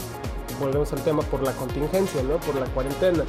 volvemos 0.59 0.91
al 0.93 1.03
tema, 1.03 1.21
por 1.23 1.43
la 1.43 1.51
contingencia, 1.53 2.21
¿no? 2.23 2.37
Por 2.37 2.55
la 2.55 2.65
cuarentena. 2.67 3.23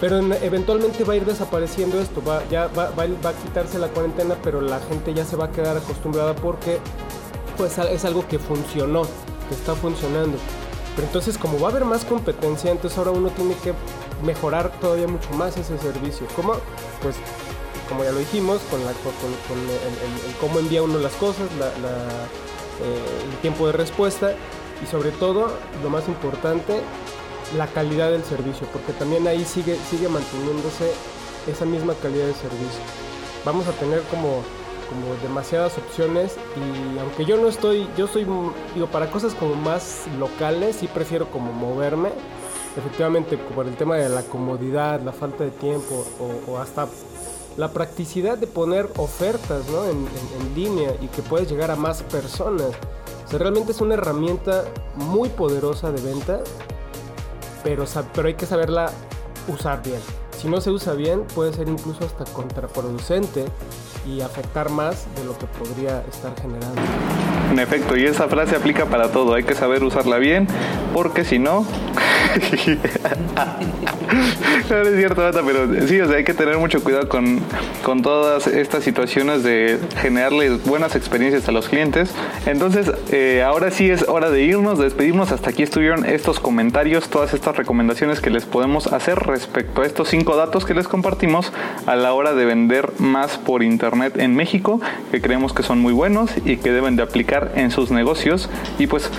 Pero 0.00 0.18
eventualmente 0.18 1.04
va 1.04 1.14
a 1.14 1.16
ir 1.16 1.24
desapareciendo 1.24 2.00
esto, 2.00 2.22
va, 2.22 2.42
ya 2.50 2.66
va, 2.68 2.90
va, 2.90 3.04
a 3.04 3.32
quitarse 3.32 3.78
la 3.78 3.88
cuarentena, 3.88 4.36
pero 4.42 4.60
la 4.60 4.80
gente 4.80 5.14
ya 5.14 5.24
se 5.24 5.36
va 5.36 5.46
a 5.46 5.52
quedar 5.52 5.76
acostumbrada 5.76 6.34
porque 6.34 6.78
pues, 7.56 7.78
es 7.78 8.04
algo 8.04 8.26
que 8.26 8.38
funcionó, 8.38 9.02
que 9.48 9.54
está 9.54 9.74
funcionando. 9.74 10.36
Pero 10.94 11.06
entonces 11.06 11.38
como 11.38 11.58
va 11.60 11.68
a 11.68 11.70
haber 11.70 11.84
más 11.84 12.04
competencia, 12.04 12.70
entonces 12.70 12.98
ahora 12.98 13.12
uno 13.12 13.30
tiene 13.30 13.54
que 13.56 13.72
mejorar 14.24 14.72
todavía 14.80 15.06
mucho 15.06 15.30
más 15.30 15.56
ese 15.56 15.78
servicio. 15.78 16.26
¿Cómo? 16.36 16.54
Pues 17.02 17.16
como 17.88 18.04
ya 18.04 18.12
lo 18.12 18.18
dijimos, 18.18 18.60
con, 18.70 18.84
la, 18.84 18.92
con, 18.92 19.12
el, 19.58 20.36
cómo 20.40 20.58
envía 20.58 20.82
uno 20.82 20.98
las 20.98 21.12
cosas, 21.14 21.46
eh, 21.50 23.30
el 23.30 23.36
tiempo 23.38 23.66
de 23.66 23.72
respuesta 23.72 24.34
y 24.82 24.86
sobre 24.86 25.10
todo, 25.12 25.48
lo 25.82 25.90
más 25.90 26.08
importante, 26.08 26.80
la 27.56 27.66
calidad 27.66 28.10
del 28.10 28.24
servicio, 28.24 28.66
porque 28.72 28.92
también 28.92 29.26
ahí 29.28 29.44
sigue, 29.44 29.76
sigue 29.90 30.08
manteniéndose 30.08 30.92
esa 31.46 31.64
misma 31.64 31.94
calidad 31.94 32.26
de 32.26 32.34
servicio. 32.34 32.80
Vamos 33.44 33.66
a 33.68 33.72
tener 33.72 34.00
como, 34.02 34.42
como 34.88 35.14
demasiadas 35.22 35.76
opciones 35.78 36.36
y 36.56 36.98
aunque 36.98 37.24
yo 37.24 37.36
no 37.36 37.48
estoy, 37.48 37.88
yo 37.96 38.06
soy, 38.06 38.26
digo, 38.74 38.86
para 38.90 39.10
cosas 39.10 39.34
como 39.34 39.54
más 39.54 40.04
locales, 40.18 40.76
sí 40.76 40.88
prefiero 40.88 41.30
como 41.30 41.52
moverme. 41.52 42.10
Efectivamente, 42.76 43.36
por 43.36 43.68
el 43.68 43.76
tema 43.76 43.96
de 43.96 44.08
la 44.08 44.22
comodidad, 44.22 45.00
la 45.02 45.12
falta 45.12 45.44
de 45.44 45.50
tiempo 45.50 46.04
o, 46.48 46.58
hasta 46.58 46.88
la 47.56 47.72
practicidad 47.72 48.36
de 48.36 48.48
poner 48.48 48.90
ofertas 48.96 49.68
¿no? 49.68 49.84
en, 49.84 50.08
en 50.40 50.54
línea 50.56 50.92
y 51.00 51.06
que 51.06 51.22
puedes 51.22 51.48
llegar 51.48 51.70
a 51.70 51.76
más 51.76 52.02
personas 52.02 52.72
realmente 53.32 53.72
es 53.72 53.80
una 53.80 53.94
herramienta 53.94 54.64
muy 54.96 55.28
poderosa 55.28 55.90
de 55.92 56.02
venta, 56.02 56.40
pero, 57.62 57.84
pero 58.14 58.28
hay 58.28 58.34
que 58.34 58.46
saberla 58.46 58.90
usar 59.48 59.82
bien. 59.82 60.00
Si 60.38 60.48
no 60.48 60.60
se 60.60 60.70
usa 60.70 60.94
bien, 60.94 61.24
puede 61.34 61.52
ser 61.52 61.68
incluso 61.68 62.04
hasta 62.04 62.24
contraproducente 62.24 63.46
y 64.06 64.20
afectar 64.20 64.68
más 64.68 65.06
de 65.16 65.24
lo 65.24 65.38
que 65.38 65.46
podría 65.46 66.02
estar 66.10 66.34
generando. 66.40 66.80
En 67.50 67.58
efecto, 67.58 67.96
y 67.96 68.04
esa 68.04 68.28
frase 68.28 68.56
aplica 68.56 68.86
para 68.86 69.10
todo, 69.10 69.34
hay 69.34 69.44
que 69.44 69.54
saber 69.54 69.82
usarla 69.82 70.18
bien, 70.18 70.46
porque 70.92 71.24
si 71.24 71.38
no... 71.38 71.64
no, 74.70 74.76
es 74.76 74.96
cierto, 74.96 75.30
pero 75.46 75.86
sí, 75.86 76.00
o 76.00 76.08
sea, 76.08 76.16
hay 76.16 76.24
que 76.24 76.34
tener 76.34 76.58
mucho 76.58 76.82
cuidado 76.82 77.08
con, 77.08 77.40
con 77.82 78.02
todas 78.02 78.48
estas 78.48 78.82
situaciones 78.82 79.42
de 79.42 79.78
generarles 80.00 80.64
buenas 80.64 80.96
experiencias 80.96 81.48
a 81.48 81.52
los 81.52 81.68
clientes. 81.68 82.10
Entonces, 82.46 82.90
eh, 83.12 83.44
ahora 83.46 83.70
sí 83.70 83.90
es 83.90 84.08
hora 84.08 84.30
de 84.30 84.42
irnos, 84.42 84.78
de 84.78 84.84
despedirnos. 84.84 85.32
Hasta 85.32 85.50
aquí 85.50 85.62
estuvieron 85.62 86.04
estos 86.04 86.40
comentarios, 86.40 87.08
todas 87.08 87.34
estas 87.34 87.56
recomendaciones 87.56 88.20
que 88.20 88.30
les 88.30 88.44
podemos 88.44 88.88
hacer 88.88 89.18
respecto 89.18 89.82
a 89.82 89.86
estos 89.86 90.08
cinco 90.08 90.36
datos 90.36 90.64
que 90.64 90.74
les 90.74 90.88
compartimos 90.88 91.52
a 91.86 91.94
la 91.94 92.12
hora 92.12 92.34
de 92.34 92.44
vender 92.44 92.90
más 92.98 93.38
por 93.38 93.62
internet 93.62 94.18
en 94.18 94.34
México, 94.34 94.80
que 95.10 95.20
creemos 95.20 95.52
que 95.52 95.62
son 95.62 95.78
muy 95.78 95.92
buenos 95.92 96.30
y 96.44 96.56
que 96.56 96.72
deben 96.72 96.96
de 96.96 97.02
aplicar 97.02 97.52
en 97.54 97.70
sus 97.70 97.90
negocios. 97.90 98.48
Y 98.78 98.86
pues 98.86 99.10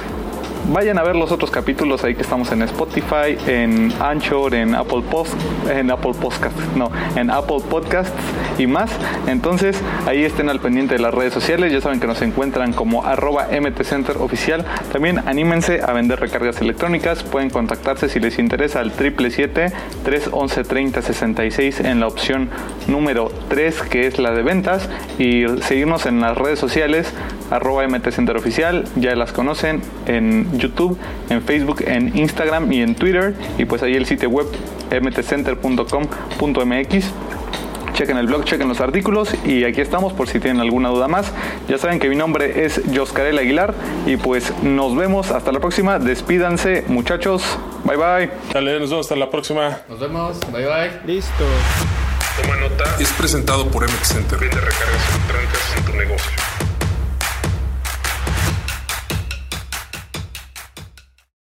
vayan 0.71 0.97
a 0.97 1.04
ver 1.04 1.15
los 1.15 1.32
otros 1.32 1.51
capítulos 1.51 2.04
ahí 2.04 2.15
que 2.15 2.23
estamos 2.23 2.51
en 2.51 2.63
Spotify, 2.63 3.38
en 3.47 3.93
Anchor, 3.99 4.56
en 4.56 4.73
Apple 4.75 5.04
Post, 5.10 5.34
en 5.69 5.89
Apple 5.91 6.13
Podcast, 6.19 6.58
no, 6.75 6.91
en 7.15 7.30
Apple 7.30 7.62
Podcasts 7.69 8.12
y 8.58 8.65
más. 8.67 8.91
Entonces 9.28 9.82
ahí 10.06 10.23
estén 10.23 10.49
al 10.49 10.60
pendiente 10.60 10.95
de 10.95 11.01
las 11.01 11.13
redes 11.13 11.34
sociales. 11.34 11.71
Ya 11.71 11.80
saben 11.82 11.99
que 11.99 12.08
nos 12.08 12.21
encuentran 12.21 12.73
como 12.73 13.06
arroba 13.06 13.47
MTCenter 13.51 14.17
oficial. 14.17 14.65
También 14.91 15.21
anímense 15.25 15.82
a 15.82 15.93
vender 15.93 16.19
recargas 16.19 16.60
electrónicas. 16.62 17.23
Pueden 17.23 17.49
contactarse 17.49 18.10
si 18.10 18.19
les 18.19 18.38
interesa 18.39 18.80
al 18.80 18.91
777-311-3066 18.93 21.86
en 21.86 21.99
la 21.99 22.08
opción 22.08 22.49
número 22.88 23.32
3 23.49 23.82
que 23.84 24.08
es 24.08 24.17
la 24.19 24.32
de 24.32 24.41
ventas 24.43 24.89
y 25.17 25.45
seguirnos 25.62 26.06
en 26.06 26.21
las 26.21 26.38
redes 26.38 26.60
sociales 26.60 27.12
arroba 27.51 27.88
MTCenter 27.88 28.38
oficial. 28.38 28.86
Ya 28.95 29.15
las 29.15 29.32
conocen 29.32 29.82
en 30.08 30.55
YouTube, 30.60 30.98
en 31.30 31.41
Facebook, 31.41 31.84
en 31.86 32.18
Instagram 32.18 32.72
y 32.72 32.82
en 32.82 32.96
Twitter. 32.96 33.36
Y 33.58 33.65
pues 33.65 33.84
ahí 33.84 33.96
el 33.96 34.06
sitio 34.06 34.30
web 34.30 34.48
mtcenter.com.mx. 34.91 37.06
Chequen 37.94 38.18
el 38.18 38.28
blog, 38.28 38.44
chequen 38.44 38.68
los 38.68 38.82
artículos 38.82 39.34
y 39.46 39.63
aquí 39.63 39.80
estamos 39.80 40.12
por 40.12 40.28
si 40.28 40.41
tienen 40.41 40.60
alguna 40.60 40.89
duda 40.89 41.08
más. 41.08 41.32
Ya 41.70 41.78
saben 41.78 42.00
que 42.00 42.10
mi 42.10 42.18
nombre 42.18 42.65
es 42.65 42.82
Joscarel 42.94 43.38
Aguilar 43.38 43.74
y 44.06 44.18
pues 44.18 44.52
nos 44.63 44.98
vemos 44.98 45.32
hasta 45.32 45.54
la 45.54 45.62
próxima. 45.62 45.98
Despídanse 45.98 46.84
muchachos. 46.88 47.58
Bye 47.86 47.96
bye. 47.96 48.30
Dale, 48.54 48.82
nos 48.82 48.89
vemos 48.89 49.06
hasta 49.06 49.15
la 49.15 49.32
próxima. 49.32 49.78
Nos 49.88 50.02
vemos. 50.02 50.41
Bye 50.52 50.65
bye. 50.65 50.91
Listo. 51.06 51.46
Toma 52.41 52.58
nota. 52.58 52.84
Es 53.00 53.13
presentado 53.13 53.65
por 53.70 53.84
MTCenter. 53.84 54.39
Vende 54.39 54.58
recargas 54.58 55.10
electrónicas 55.13 55.62
en 55.78 55.86
tu 55.86 55.94
negocio. 55.94 56.45